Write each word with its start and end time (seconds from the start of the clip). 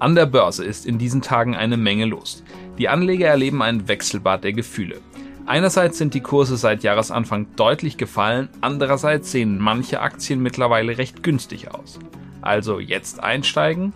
An 0.00 0.14
der 0.14 0.26
Börse 0.26 0.64
ist 0.64 0.86
in 0.86 0.98
diesen 0.98 1.22
Tagen 1.22 1.56
eine 1.56 1.76
Menge 1.76 2.04
los. 2.04 2.44
Die 2.78 2.88
Anleger 2.88 3.26
erleben 3.26 3.62
ein 3.62 3.88
Wechselbad 3.88 4.44
der 4.44 4.52
Gefühle. 4.52 5.00
Einerseits 5.46 5.98
sind 5.98 6.14
die 6.14 6.20
Kurse 6.20 6.56
seit 6.56 6.82
Jahresanfang 6.82 7.46
deutlich 7.56 7.96
gefallen, 7.96 8.48
andererseits 8.60 9.32
sehen 9.32 9.58
manche 9.58 10.00
Aktien 10.00 10.40
mittlerweile 10.42 10.98
recht 10.98 11.22
günstig 11.22 11.70
aus. 11.72 11.98
Also 12.42 12.80
jetzt 12.80 13.22
einsteigen 13.22 13.92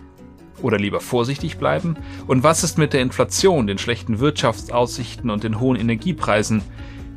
oder 0.61 0.77
lieber 0.77 0.99
vorsichtig 0.99 1.57
bleiben? 1.57 1.95
Und 2.27 2.43
was 2.43 2.63
ist 2.63 2.77
mit 2.77 2.93
der 2.93 3.01
Inflation, 3.01 3.67
den 3.67 3.77
schlechten 3.77 4.19
Wirtschaftsaussichten 4.19 5.29
und 5.29 5.43
den 5.43 5.59
hohen 5.59 5.79
Energiepreisen? 5.79 6.61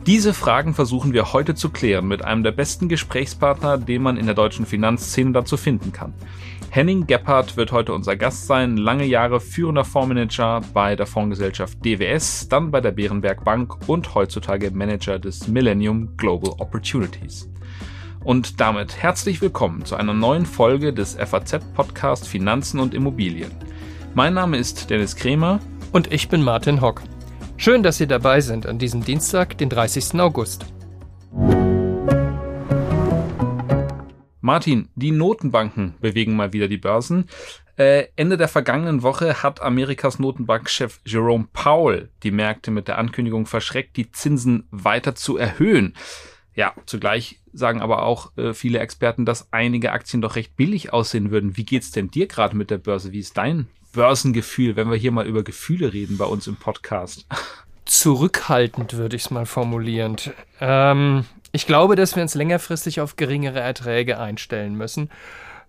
Diese 0.07 0.35
Fragen 0.35 0.73
versuchen 0.73 1.13
wir 1.13 1.33
heute 1.33 1.57
zu 1.57 1.69
klären 1.69 2.07
mit 2.07 2.25
einem 2.25 2.45
der 2.45 2.53
besten 2.53 2.89
Gesprächspartner, 2.89 3.77
den 3.77 4.03
man 4.03 4.17
in 4.17 4.27
der 4.27 4.37
deutschen 4.37 4.65
Finanzszene 4.65 5.33
dazu 5.33 5.57
finden 5.57 5.91
kann. 5.91 6.15
Henning 6.71 7.09
Gebhardt 7.09 7.57
wird 7.57 7.73
heute 7.73 7.93
unser 7.93 8.15
Gast 8.15 8.47
sein, 8.47 8.77
lange 8.77 9.05
Jahre 9.05 9.41
führender 9.41 9.85
Fondsmanager 9.85 10.61
bei 10.73 10.95
der 10.95 11.07
Fondsgesellschaft 11.07 11.85
DWS, 11.85 12.47
dann 12.49 12.71
bei 12.71 12.81
der 12.81 12.93
Bärenberg 12.93 13.43
Bank 13.45 13.89
und 13.89 14.15
heutzutage 14.15 14.71
Manager 14.71 15.19
des 15.19 15.49
Millennium 15.49 16.17
Global 16.17 16.53
Opportunities. 16.59 17.51
Und 18.23 18.61
damit 18.61 19.03
herzlich 19.03 19.41
willkommen 19.41 19.85
zu 19.85 19.97
einer 19.97 20.15
neuen 20.15 20.47
Folge 20.47 20.93
des 20.93 21.17
FAZ-Podcast 21.17 22.29
Finanzen 22.29 22.79
und 22.79 22.95
Immobilien. 22.95 23.51
Mein 24.15 24.35
Name 24.35 24.57
ist 24.57 24.89
Dennis 24.89 25.17
Kremer. 25.17 25.59
Und 25.91 26.13
ich 26.13 26.29
bin 26.29 26.43
Martin 26.43 26.81
Hock. 26.81 27.03
Schön, 27.59 27.83
dass 27.83 27.97
Sie 27.97 28.07
dabei 28.07 28.43
sind 28.43 28.67
an 28.67 28.79
diesem 28.79 29.03
Dienstag, 29.03 29.57
den 29.57 29.71
30. 29.71 30.21
August. 30.21 30.67
Martin, 34.43 34.91
die 34.95 35.11
Notenbanken 35.11 35.95
bewegen 36.01 36.37
mal 36.37 36.53
wieder 36.53 36.69
die 36.69 36.77
Börsen. 36.77 37.29
Äh, 37.77 38.09
Ende 38.15 38.37
der 38.37 38.49
vergangenen 38.49 39.03
Woche 39.03 39.43
hat 39.43 39.63
Amerikas 39.63 40.19
Notenbankchef 40.19 41.01
Jerome 41.07 41.49
Powell 41.53 42.11
die 42.23 42.31
Märkte 42.31 42.71
mit 42.71 42.89
der 42.89 42.99
Ankündigung 42.99 43.47
verschreckt, 43.47 43.97
die 43.97 44.13
Zinsen 44.13 44.69
weiter 44.71 45.15
zu 45.15 45.39
erhöhen. 45.39 45.95
Ja, 46.55 46.75
zugleich 46.85 47.41
sagen 47.53 47.81
aber 47.81 48.03
auch 48.03 48.37
äh, 48.37 48.53
viele 48.53 48.81
Experten, 48.81 49.25
dass 49.25 49.53
einige 49.53 49.93
Aktien 49.93 50.21
doch 50.21 50.37
recht 50.37 50.57
billig 50.57 50.93
aussehen 50.93 51.31
würden. 51.31 51.57
Wie 51.57 51.65
geht's 51.65 51.91
denn 51.91 52.11
dir 52.11 52.29
gerade 52.29 52.57
mit 52.57 52.71
der 52.71 52.79
Börse? 52.79 53.13
Wie 53.13 53.19
ist 53.19 53.37
dein 53.37 53.67
Börsengefühl, 53.97 54.77
wenn 54.77 54.89
wir 54.89 54.97
hier 54.97 55.11
mal 55.11 55.27
über 55.27 55.43
Gefühle 55.43 55.93
reden 55.93 56.17
bei 56.17 56.25
uns 56.25 56.47
im 56.47 56.55
Podcast? 56.55 57.27
Zurückhaltend 57.85 58.97
würde 58.97 59.17
ich 59.17 59.25
es 59.25 59.31
mal 59.31 59.47
formulieren. 59.47 60.17
Ähm, 60.61 61.25
ich 61.51 61.67
glaube, 61.67 61.97
dass 61.97 62.15
wir 62.15 62.23
uns 62.23 62.35
längerfristig 62.35 63.01
auf 63.01 63.17
geringere 63.17 63.61
Erträge 63.61 64.21
einstellen 64.21 64.77
müssen. 64.77 65.11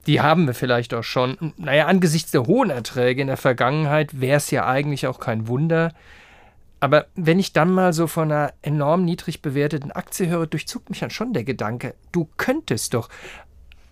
Die 0.05 0.21
haben 0.21 0.45
wir 0.45 0.53
vielleicht 0.53 0.93
auch 0.93 1.03
schon. 1.03 1.53
Naja, 1.57 1.87
angesichts 1.87 2.31
der 2.31 2.45
hohen 2.45 2.69
Erträge 2.69 3.21
in 3.21 3.27
der 3.27 3.37
Vergangenheit 3.37 4.21
wäre 4.21 4.37
es 4.37 4.51
ja 4.51 4.67
eigentlich 4.67 5.07
auch 5.07 5.19
kein 5.19 5.47
Wunder. 5.47 5.93
Aber 6.79 7.07
wenn 7.15 7.39
ich 7.39 7.53
dann 7.53 7.71
mal 7.71 7.91
so 7.91 8.07
von 8.07 8.31
einer 8.31 8.53
enorm 8.61 9.03
niedrig 9.03 9.41
bewerteten 9.41 9.91
Aktie 9.91 10.27
höre, 10.27 10.45
durchzuckt 10.45 10.89
mich 10.89 10.99
dann 10.99 11.09
schon 11.09 11.33
der 11.33 11.43
Gedanke, 11.43 11.95
du 12.11 12.29
könntest 12.37 12.93
doch 12.93 13.09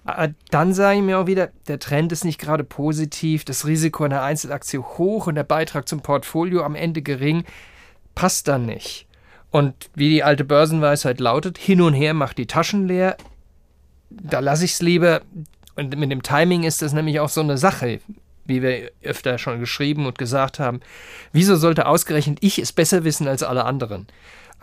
Ah, 0.05 0.27
dann 0.51 0.73
sage 0.73 0.99
ich 0.99 1.03
mir 1.03 1.17
auch 1.17 1.25
wieder, 1.25 1.49
der 1.67 1.79
Trend 1.79 2.11
ist 2.11 2.25
nicht 2.25 2.39
gerade 2.39 2.63
positiv, 2.63 3.43
das 3.43 3.65
Risiko 3.65 4.03
einer 4.03 4.21
Einzelaktie 4.21 4.79
hoch 4.79 5.25
und 5.25 5.33
der 5.33 5.43
Beitrag 5.43 5.87
zum 5.89 6.01
Portfolio 6.01 6.63
am 6.63 6.75
Ende 6.75 7.01
gering, 7.01 7.43
passt 8.13 8.47
dann 8.47 8.67
nicht. 8.67 9.07
Und 9.49 9.89
wie 9.95 10.09
die 10.09 10.23
alte 10.23 10.43
Börsenweisheit 10.43 11.19
lautet, 11.19 11.57
hin 11.57 11.81
und 11.81 11.93
her 11.93 12.13
macht 12.13 12.37
die 12.37 12.45
Taschen 12.45 12.87
leer, 12.87 13.17
da 14.11 14.39
lasse 14.39 14.65
ich 14.65 14.73
es 14.73 14.81
lieber. 14.81 15.21
Und 15.75 15.97
mit 15.97 16.11
dem 16.11 16.21
Timing 16.21 16.63
ist 16.63 16.83
das 16.83 16.93
nämlich 16.93 17.19
auch 17.19 17.29
so 17.29 17.41
eine 17.41 17.57
Sache, 17.57 17.99
wie 18.45 18.61
wir 18.61 18.91
öfter 19.01 19.39
schon 19.39 19.59
geschrieben 19.59 20.05
und 20.05 20.19
gesagt 20.19 20.59
haben. 20.59 20.81
Wieso 21.31 21.55
sollte 21.55 21.87
ausgerechnet 21.87 22.37
ich 22.41 22.59
es 22.59 22.71
besser 22.71 23.03
wissen 23.03 23.27
als 23.27 23.41
alle 23.41 23.65
anderen? 23.65 24.05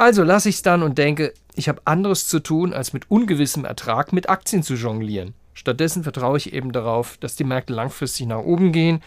Also 0.02 0.24
lasse 0.24 0.48
ich 0.48 0.56
es 0.56 0.62
dann 0.62 0.82
und 0.82 0.98
denke, 0.98 1.32
ich 1.54 1.68
habe 1.68 1.82
anderes 1.84 2.26
zu 2.26 2.40
tun, 2.40 2.74
als 2.74 2.92
mit 2.92 3.08
ungewissem 3.08 3.64
Ertrag 3.64 4.12
mit 4.12 4.28
Aktien 4.28 4.64
zu 4.64 4.74
jonglieren. 4.74 5.32
Stattdessen 5.54 6.02
vertraue 6.02 6.38
ich 6.38 6.52
eben 6.52 6.72
darauf, 6.72 7.18
dass 7.18 7.36
die 7.36 7.44
Märkte 7.44 7.72
langfristig 7.72 8.26
nach 8.26 8.40
oben 8.40 8.72
gehen 8.72 9.00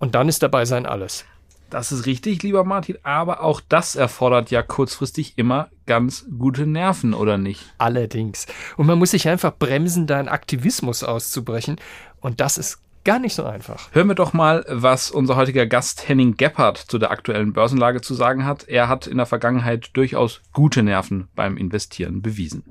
und 0.00 0.16
dann 0.16 0.28
ist 0.28 0.42
dabei 0.42 0.64
sein 0.64 0.86
alles. 0.86 1.24
Das 1.70 1.92
ist 1.92 2.06
richtig, 2.06 2.42
lieber 2.42 2.64
Martin, 2.64 2.98
aber 3.04 3.44
auch 3.44 3.60
das 3.68 3.94
erfordert 3.94 4.50
ja 4.50 4.60
kurzfristig 4.60 5.34
immer 5.36 5.68
ganz 5.86 6.26
gute 6.36 6.66
Nerven, 6.66 7.14
oder 7.14 7.38
nicht? 7.38 7.72
Allerdings. 7.78 8.48
Und 8.76 8.88
man 8.88 8.98
muss 8.98 9.12
sich 9.12 9.28
einfach 9.28 9.54
bremsen, 9.56 10.08
da 10.08 10.18
einen 10.18 10.26
Aktivismus 10.26 11.04
auszubrechen. 11.04 11.76
Und 12.20 12.40
das 12.40 12.58
ist 12.58 12.80
gar 13.08 13.18
nicht 13.18 13.34
so 13.34 13.44
einfach. 13.44 13.88
Hören 13.92 14.08
wir 14.08 14.14
doch 14.14 14.34
mal, 14.34 14.66
was 14.68 15.10
unser 15.10 15.36
heutiger 15.36 15.64
Gast 15.64 16.10
Henning 16.10 16.36
Gebhardt 16.36 16.76
zu 16.76 16.98
der 16.98 17.10
aktuellen 17.10 17.54
Börsenlage 17.54 18.02
zu 18.02 18.12
sagen 18.12 18.44
hat. 18.44 18.68
Er 18.68 18.88
hat 18.88 19.06
in 19.06 19.16
der 19.16 19.24
Vergangenheit 19.24 19.88
durchaus 19.94 20.42
gute 20.52 20.82
Nerven 20.82 21.28
beim 21.34 21.56
Investieren 21.56 22.20
bewiesen. 22.20 22.64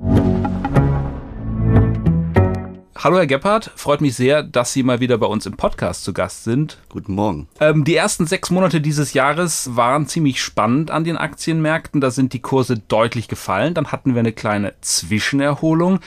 Hallo 2.99 3.17
Herr 3.17 3.27
Gebhardt, 3.27 3.69
freut 3.75 4.01
mich 4.01 4.15
sehr, 4.15 4.41
dass 4.41 4.73
Sie 4.73 4.81
mal 4.81 4.99
wieder 4.99 5.19
bei 5.19 5.27
uns 5.27 5.45
im 5.45 5.55
Podcast 5.55 6.03
zu 6.03 6.13
Gast 6.13 6.45
sind. 6.45 6.79
Guten 6.89 7.13
Morgen. 7.13 7.47
Ähm, 7.59 7.83
die 7.83 7.95
ersten 7.95 8.25
sechs 8.25 8.49
Monate 8.49 8.81
dieses 8.81 9.13
Jahres 9.13 9.75
waren 9.75 10.07
ziemlich 10.07 10.41
spannend 10.41 10.89
an 10.89 11.03
den 11.03 11.15
Aktienmärkten. 11.15 12.01
Da 12.01 12.09
sind 12.09 12.33
die 12.33 12.41
Kurse 12.41 12.79
deutlich 12.79 13.27
gefallen. 13.27 13.75
Dann 13.75 13.91
hatten 13.91 14.15
wir 14.15 14.21
eine 14.21 14.33
kleine 14.33 14.73
Zwischenerholung 14.81 15.99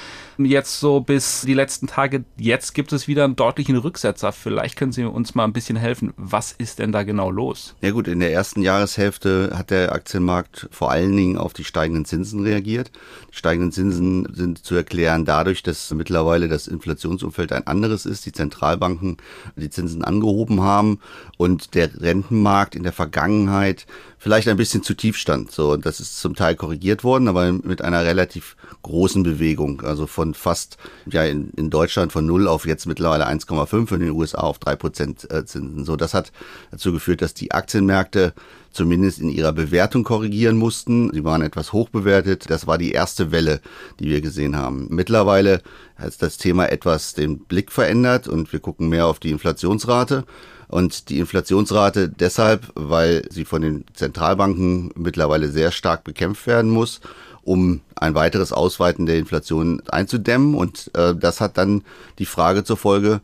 jetzt 0.46 0.80
so 0.80 1.00
bis 1.00 1.42
die 1.42 1.54
letzten 1.54 1.86
Tage. 1.86 2.24
Jetzt 2.36 2.74
gibt 2.74 2.92
es 2.92 3.08
wieder 3.08 3.24
einen 3.24 3.36
deutlichen 3.36 3.76
Rücksetzer. 3.76 4.32
Vielleicht 4.32 4.76
können 4.76 4.92
Sie 4.92 5.04
uns 5.04 5.34
mal 5.34 5.44
ein 5.44 5.52
bisschen 5.52 5.76
helfen. 5.76 6.12
Was 6.16 6.52
ist 6.52 6.78
denn 6.78 6.92
da 6.92 7.02
genau 7.02 7.30
los? 7.30 7.74
Ja 7.80 7.90
gut, 7.90 8.08
in 8.08 8.20
der 8.20 8.32
ersten 8.32 8.62
Jahreshälfte 8.62 9.52
hat 9.56 9.70
der 9.70 9.92
Aktienmarkt 9.92 10.68
vor 10.70 10.90
allen 10.90 11.16
Dingen 11.16 11.38
auf 11.38 11.52
die 11.52 11.64
steigenden 11.64 12.04
Zinsen 12.04 12.42
reagiert. 12.42 12.90
Die 13.32 13.36
steigenden 13.36 13.72
Zinsen 13.72 14.32
sind 14.34 14.64
zu 14.64 14.74
erklären 14.74 15.24
dadurch, 15.24 15.62
dass 15.62 15.90
mittlerweile 15.92 16.48
das 16.48 16.66
Inflationsumfeld 16.80 17.52
ein 17.52 17.66
anderes 17.66 18.06
ist. 18.06 18.24
Die 18.24 18.32
Zentralbanken 18.32 19.18
die 19.56 19.70
Zinsen 19.70 20.02
angehoben 20.02 20.62
haben 20.62 20.98
und 21.36 21.74
der 21.74 22.00
Rentenmarkt 22.00 22.74
in 22.74 22.82
der 22.82 22.92
Vergangenheit 22.92 23.86
vielleicht 24.20 24.48
ein 24.48 24.58
bisschen 24.58 24.82
zu 24.82 24.94
tief 24.94 25.16
stand. 25.16 25.50
So, 25.50 25.76
das 25.78 25.98
ist 25.98 26.20
zum 26.20 26.36
Teil 26.36 26.54
korrigiert 26.54 27.02
worden, 27.02 27.26
aber 27.26 27.50
mit 27.52 27.80
einer 27.80 28.04
relativ 28.04 28.54
großen 28.82 29.22
Bewegung. 29.22 29.80
Also 29.80 30.06
von 30.06 30.34
fast, 30.34 30.76
ja, 31.10 31.24
in, 31.24 31.50
in 31.56 31.70
Deutschland 31.70 32.12
von 32.12 32.26
0 32.26 32.46
auf 32.46 32.66
jetzt 32.66 32.86
mittlerweile 32.86 33.26
1,5, 33.26 33.94
in 33.94 34.00
den 34.00 34.10
USA 34.10 34.40
auf 34.42 34.58
3 34.58 34.76
Prozent 34.76 35.30
äh, 35.30 35.46
Zinsen. 35.46 35.86
So, 35.86 35.96
das 35.96 36.12
hat 36.12 36.32
dazu 36.70 36.92
geführt, 36.92 37.22
dass 37.22 37.32
die 37.32 37.52
Aktienmärkte 37.52 38.34
zumindest 38.72 39.20
in 39.20 39.30
ihrer 39.30 39.52
Bewertung 39.52 40.04
korrigieren 40.04 40.56
mussten. 40.56 41.10
Sie 41.14 41.24
waren 41.24 41.40
etwas 41.40 41.72
hoch 41.72 41.88
bewertet. 41.88 42.50
Das 42.50 42.66
war 42.66 42.76
die 42.76 42.92
erste 42.92 43.32
Welle, 43.32 43.62
die 43.98 44.10
wir 44.10 44.20
gesehen 44.20 44.54
haben. 44.54 44.86
Mittlerweile 44.90 45.62
hat 45.96 46.20
das 46.20 46.36
Thema 46.36 46.66
etwas 46.66 47.14
den 47.14 47.38
Blick 47.38 47.72
verändert 47.72 48.28
und 48.28 48.52
wir 48.52 48.60
gucken 48.60 48.90
mehr 48.90 49.06
auf 49.06 49.18
die 49.18 49.30
Inflationsrate. 49.30 50.24
Und 50.70 51.08
die 51.08 51.18
Inflationsrate 51.18 52.08
deshalb, 52.08 52.70
weil 52.74 53.26
sie 53.30 53.44
von 53.44 53.62
den 53.62 53.84
Zentralbanken 53.94 54.92
mittlerweile 54.94 55.48
sehr 55.48 55.72
stark 55.72 56.04
bekämpft 56.04 56.46
werden 56.46 56.70
muss 56.70 57.00
um 57.42 57.80
ein 57.96 58.14
weiteres 58.14 58.52
Ausweiten 58.52 59.06
der 59.06 59.18
Inflation 59.18 59.82
einzudämmen. 59.88 60.54
Und 60.54 60.90
äh, 60.94 61.14
das 61.14 61.40
hat 61.40 61.58
dann 61.58 61.82
die 62.18 62.26
Frage 62.26 62.64
zur 62.64 62.76
Folge, 62.76 63.20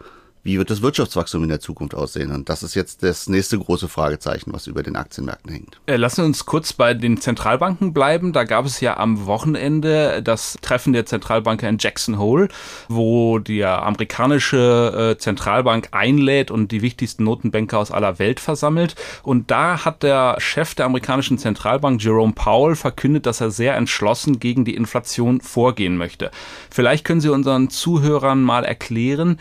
wie 0.47 0.59
wird 0.59 0.71
das 0.71 0.81
Wirtschaftswachstum 0.81 1.43
in 1.43 1.49
der 1.49 1.59
Zukunft 1.59 1.95
aussehen? 1.95 2.31
Und 2.31 2.49
das 2.49 2.63
ist 2.63 2.77
jetzt 2.77 3.03
das 3.03 3.29
nächste 3.29 3.59
große 3.59 3.89
Fragezeichen, 3.89 4.53
was 4.53 4.69
über 4.69 4.85
den 4.85 4.95
Aktienmärkten 4.95 5.53
hängt. 5.53 5.81
Äh, 5.87 5.97
lassen 5.97 6.19
wir 6.19 6.25
uns 6.25 6.47
kurz 6.47 6.73
bei 6.73 6.95
den 6.95 7.21
Zentralbanken 7.21 7.93
bleiben. 7.93 8.33
Da 8.33 8.45
gab 8.45 8.65
es 8.65 8.81
ja 8.81 8.97
am 8.97 9.27
Wochenende 9.27 10.23
das 10.23 10.57
Treffen 10.63 10.93
der 10.93 11.05
Zentralbanker 11.05 11.69
in 11.69 11.79
Jackson 11.79 12.19
Hole, 12.19 12.49
wo 12.89 13.41
die 13.41 13.65
amerikanische 13.65 15.15
äh, 15.17 15.19
Zentralbank 15.19 15.89
einlädt 15.91 16.53
und 16.53 16.71
die 16.71 16.81
wichtigsten 16.81 17.25
Notenbanker 17.25 17.79
aus 17.79 17.91
aller 17.91 18.21
Welt 18.21 18.39
versammelt. 18.39 18.95
Und 19.25 19.51
da 19.51 19.85
hat 19.85 20.05
der 20.05 20.37
Chef 20.39 20.77
der 20.77 20.87
amerikanischen 20.87 21.39
Zentralbank, 21.39 22.01
Jerome 22.01 22.35
Powell, 22.35 22.77
verkündet, 22.77 23.27
dass 23.27 23.41
er 23.41 23.51
sehr 23.51 23.75
entschlossen 23.75 24.39
gegen 24.39 24.65
die 24.65 24.77
Inflation 24.77 25.41
vorgehen 25.41 25.97
möchte. 25.97 26.31
Vielleicht 26.71 27.05
können 27.05 27.21
Sie 27.21 27.31
unseren 27.31 27.69
Zuhörern 27.69 28.43
mal 28.43 28.65
erklären, 28.65 29.39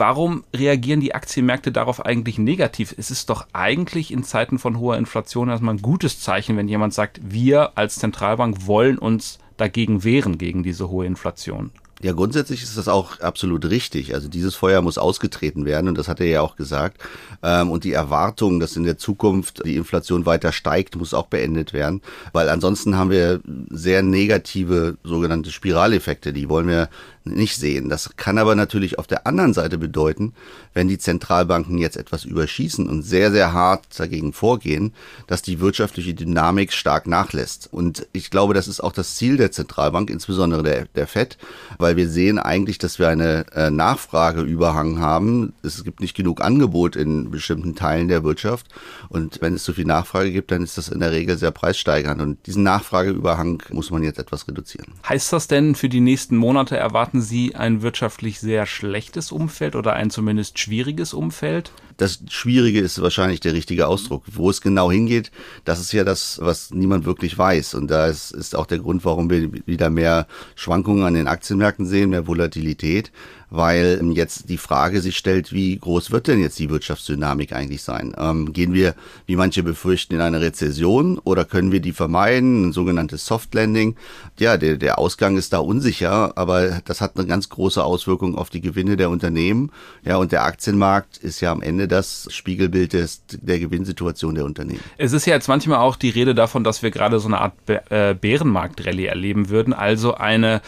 Warum 0.00 0.44
reagieren 0.56 1.00
die 1.00 1.14
Aktienmärkte 1.14 1.72
darauf 1.72 2.06
eigentlich 2.06 2.38
negativ? 2.38 2.94
Es 2.96 3.10
ist 3.10 3.28
doch 3.28 3.46
eigentlich 3.52 4.10
in 4.10 4.24
Zeiten 4.24 4.58
von 4.58 4.78
hoher 4.78 4.96
Inflation 4.96 5.50
erstmal 5.50 5.74
ein 5.74 5.82
gutes 5.82 6.22
Zeichen, 6.22 6.56
wenn 6.56 6.68
jemand 6.68 6.94
sagt, 6.94 7.20
wir 7.22 7.76
als 7.76 7.96
Zentralbank 7.96 8.66
wollen 8.66 8.96
uns 8.96 9.40
dagegen 9.58 10.02
wehren, 10.02 10.38
gegen 10.38 10.62
diese 10.62 10.88
hohe 10.88 11.04
Inflation. 11.04 11.70
Ja, 12.02 12.12
grundsätzlich 12.12 12.62
ist 12.62 12.78
das 12.78 12.88
auch 12.88 13.20
absolut 13.20 13.68
richtig. 13.68 14.14
Also 14.14 14.28
dieses 14.28 14.54
Feuer 14.54 14.80
muss 14.80 14.96
ausgetreten 14.96 15.66
werden 15.66 15.86
und 15.86 15.98
das 15.98 16.08
hat 16.08 16.20
er 16.20 16.26
ja 16.26 16.40
auch 16.40 16.56
gesagt. 16.56 16.98
Ähm, 17.42 17.70
und 17.70 17.84
die 17.84 17.92
Erwartung, 17.92 18.58
dass 18.58 18.74
in 18.76 18.84
der 18.84 18.96
Zukunft 18.96 19.62
die 19.66 19.76
Inflation 19.76 20.24
weiter 20.24 20.50
steigt, 20.52 20.96
muss 20.96 21.12
auch 21.12 21.26
beendet 21.26 21.74
werden, 21.74 22.00
weil 22.32 22.48
ansonsten 22.48 22.96
haben 22.96 23.10
wir 23.10 23.40
sehr 23.68 24.02
negative 24.02 24.96
sogenannte 25.04 25.52
Spiraleffekte. 25.52 26.32
Die 26.32 26.48
wollen 26.48 26.68
wir 26.68 26.88
nicht 27.24 27.56
sehen. 27.56 27.88
Das 27.88 28.16
kann 28.16 28.38
aber 28.38 28.54
natürlich 28.54 28.98
auf 28.98 29.06
der 29.06 29.26
anderen 29.26 29.52
Seite 29.52 29.78
bedeuten, 29.78 30.32
wenn 30.72 30.88
die 30.88 30.98
Zentralbanken 30.98 31.78
jetzt 31.78 31.96
etwas 31.96 32.24
überschießen 32.24 32.88
und 32.88 33.02
sehr, 33.02 33.30
sehr 33.30 33.52
hart 33.52 33.86
dagegen 33.98 34.32
vorgehen, 34.32 34.94
dass 35.26 35.42
die 35.42 35.60
wirtschaftliche 35.60 36.14
Dynamik 36.14 36.72
stark 36.72 37.06
nachlässt. 37.06 37.68
Und 37.70 38.06
ich 38.12 38.30
glaube, 38.30 38.54
das 38.54 38.68
ist 38.68 38.80
auch 38.80 38.92
das 38.92 39.16
Ziel 39.16 39.36
der 39.36 39.52
Zentralbank, 39.52 40.08
insbesondere 40.10 40.62
der, 40.62 40.86
der 40.94 41.06
FED, 41.06 41.36
weil 41.78 41.89
wir 41.96 42.08
sehen 42.08 42.38
eigentlich, 42.38 42.78
dass 42.78 42.98
wir 42.98 43.08
eine 43.08 43.46
äh, 43.54 43.70
Nachfrageüberhang 43.70 44.98
haben. 44.98 45.52
Es 45.62 45.82
gibt 45.84 46.00
nicht 46.00 46.16
genug 46.16 46.40
Angebot 46.40 46.96
in 46.96 47.30
bestimmten 47.30 47.74
Teilen 47.74 48.08
der 48.08 48.24
Wirtschaft. 48.24 48.66
Und 49.08 49.40
wenn 49.40 49.54
es 49.54 49.64
zu 49.64 49.72
viel 49.72 49.84
Nachfrage 49.84 50.32
gibt, 50.32 50.50
dann 50.50 50.62
ist 50.62 50.78
das 50.78 50.88
in 50.88 51.00
der 51.00 51.12
Regel 51.12 51.38
sehr 51.38 51.50
preissteigernd. 51.50 52.20
Und 52.20 52.46
diesen 52.46 52.62
Nachfrageüberhang 52.62 53.62
muss 53.70 53.90
man 53.90 54.02
jetzt 54.02 54.18
etwas 54.18 54.46
reduzieren. 54.48 54.94
Heißt 55.08 55.32
das 55.32 55.48
denn, 55.48 55.74
für 55.74 55.88
die 55.88 56.00
nächsten 56.00 56.36
Monate 56.36 56.76
erwarten 56.76 57.20
Sie 57.20 57.54
ein 57.54 57.82
wirtschaftlich 57.82 58.40
sehr 58.40 58.66
schlechtes 58.66 59.32
Umfeld 59.32 59.76
oder 59.76 59.94
ein 59.94 60.10
zumindest 60.10 60.58
schwieriges 60.58 61.14
Umfeld? 61.14 61.72
Das 62.00 62.18
Schwierige 62.30 62.80
ist 62.80 63.02
wahrscheinlich 63.02 63.40
der 63.40 63.52
richtige 63.52 63.86
Ausdruck. 63.86 64.24
Wo 64.32 64.48
es 64.48 64.62
genau 64.62 64.90
hingeht, 64.90 65.30
das 65.66 65.80
ist 65.80 65.92
ja 65.92 66.02
das, 66.02 66.38
was 66.40 66.70
niemand 66.70 67.04
wirklich 67.04 67.36
weiß. 67.36 67.74
Und 67.74 67.88
da 67.88 68.06
ist, 68.06 68.30
ist 68.30 68.56
auch 68.56 68.64
der 68.64 68.78
Grund, 68.78 69.04
warum 69.04 69.28
wir 69.28 69.50
wieder 69.66 69.90
mehr 69.90 70.26
Schwankungen 70.54 71.04
an 71.04 71.12
den 71.12 71.28
Aktienmärkten 71.28 71.79
sehen, 71.86 72.10
mehr 72.10 72.26
Volatilität 72.26 73.10
weil 73.50 74.00
jetzt 74.14 74.48
die 74.48 74.56
Frage 74.56 75.00
sich 75.00 75.16
stellt, 75.16 75.52
wie 75.52 75.76
groß 75.76 76.12
wird 76.12 76.28
denn 76.28 76.40
jetzt 76.40 76.58
die 76.58 76.70
Wirtschaftsdynamik 76.70 77.52
eigentlich 77.52 77.82
sein? 77.82 78.14
Ähm, 78.16 78.52
gehen 78.52 78.72
wir, 78.72 78.94
wie 79.26 79.36
manche 79.36 79.62
befürchten, 79.62 80.14
in 80.14 80.20
eine 80.20 80.40
Rezession 80.40 81.18
oder 81.18 81.44
können 81.44 81.72
wir 81.72 81.80
die 81.80 81.92
vermeiden, 81.92 82.68
ein 82.68 82.72
sogenanntes 82.72 83.26
Soft 83.26 83.52
Landing? 83.54 83.96
Ja, 84.38 84.56
der, 84.56 84.76
der 84.76 84.98
Ausgang 84.98 85.36
ist 85.36 85.52
da 85.52 85.58
unsicher, 85.58 86.38
aber 86.38 86.80
das 86.84 87.00
hat 87.00 87.16
eine 87.16 87.26
ganz 87.26 87.48
große 87.48 87.82
Auswirkung 87.82 88.36
auf 88.36 88.50
die 88.50 88.60
Gewinne 88.60 88.96
der 88.96 89.10
Unternehmen. 89.10 89.72
Ja, 90.04 90.16
und 90.16 90.30
der 90.30 90.44
Aktienmarkt 90.44 91.18
ist 91.18 91.40
ja 91.40 91.50
am 91.50 91.60
Ende 91.60 91.88
das 91.88 92.28
Spiegelbild 92.30 92.92
des, 92.92 93.22
der 93.28 93.58
Gewinnsituation 93.58 94.36
der 94.36 94.44
Unternehmen. 94.44 94.80
Es 94.96 95.12
ist 95.12 95.26
ja 95.26 95.34
jetzt 95.34 95.48
manchmal 95.48 95.78
auch 95.78 95.96
die 95.96 96.10
Rede 96.10 96.34
davon, 96.36 96.62
dass 96.62 96.82
wir 96.82 96.92
gerade 96.92 97.18
so 97.18 97.26
eine 97.26 97.40
Art 97.40 97.54
äh, 97.66 98.14
Bärenmarkt-Rallye 98.14 99.06
erleben 99.06 99.48
würden, 99.48 99.72
also 99.72 100.14
eine 100.14 100.62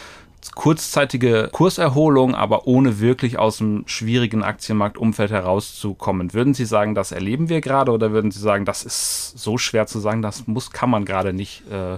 kurzzeitige 0.51 1.49
Kurserholung, 1.51 2.35
aber 2.35 2.67
ohne 2.67 2.99
wirklich 2.99 3.39
aus 3.39 3.57
dem 3.57 3.83
schwierigen 3.87 4.43
Aktienmarktumfeld 4.43 5.31
herauszukommen. 5.31 6.33
Würden 6.33 6.53
Sie 6.53 6.65
sagen, 6.65 6.95
das 6.95 7.11
erleben 7.11 7.49
wir 7.49 7.61
gerade 7.61 7.91
oder 7.91 8.11
würden 8.11 8.31
Sie 8.31 8.39
sagen, 8.39 8.65
das 8.65 8.83
ist 8.83 9.37
so 9.37 9.57
schwer 9.57 9.87
zu 9.87 9.99
sagen, 9.99 10.21
das 10.21 10.47
muss, 10.47 10.71
kann 10.71 10.89
man 10.89 11.05
gerade 11.05 11.33
nicht 11.33 11.63
äh, 11.71 11.97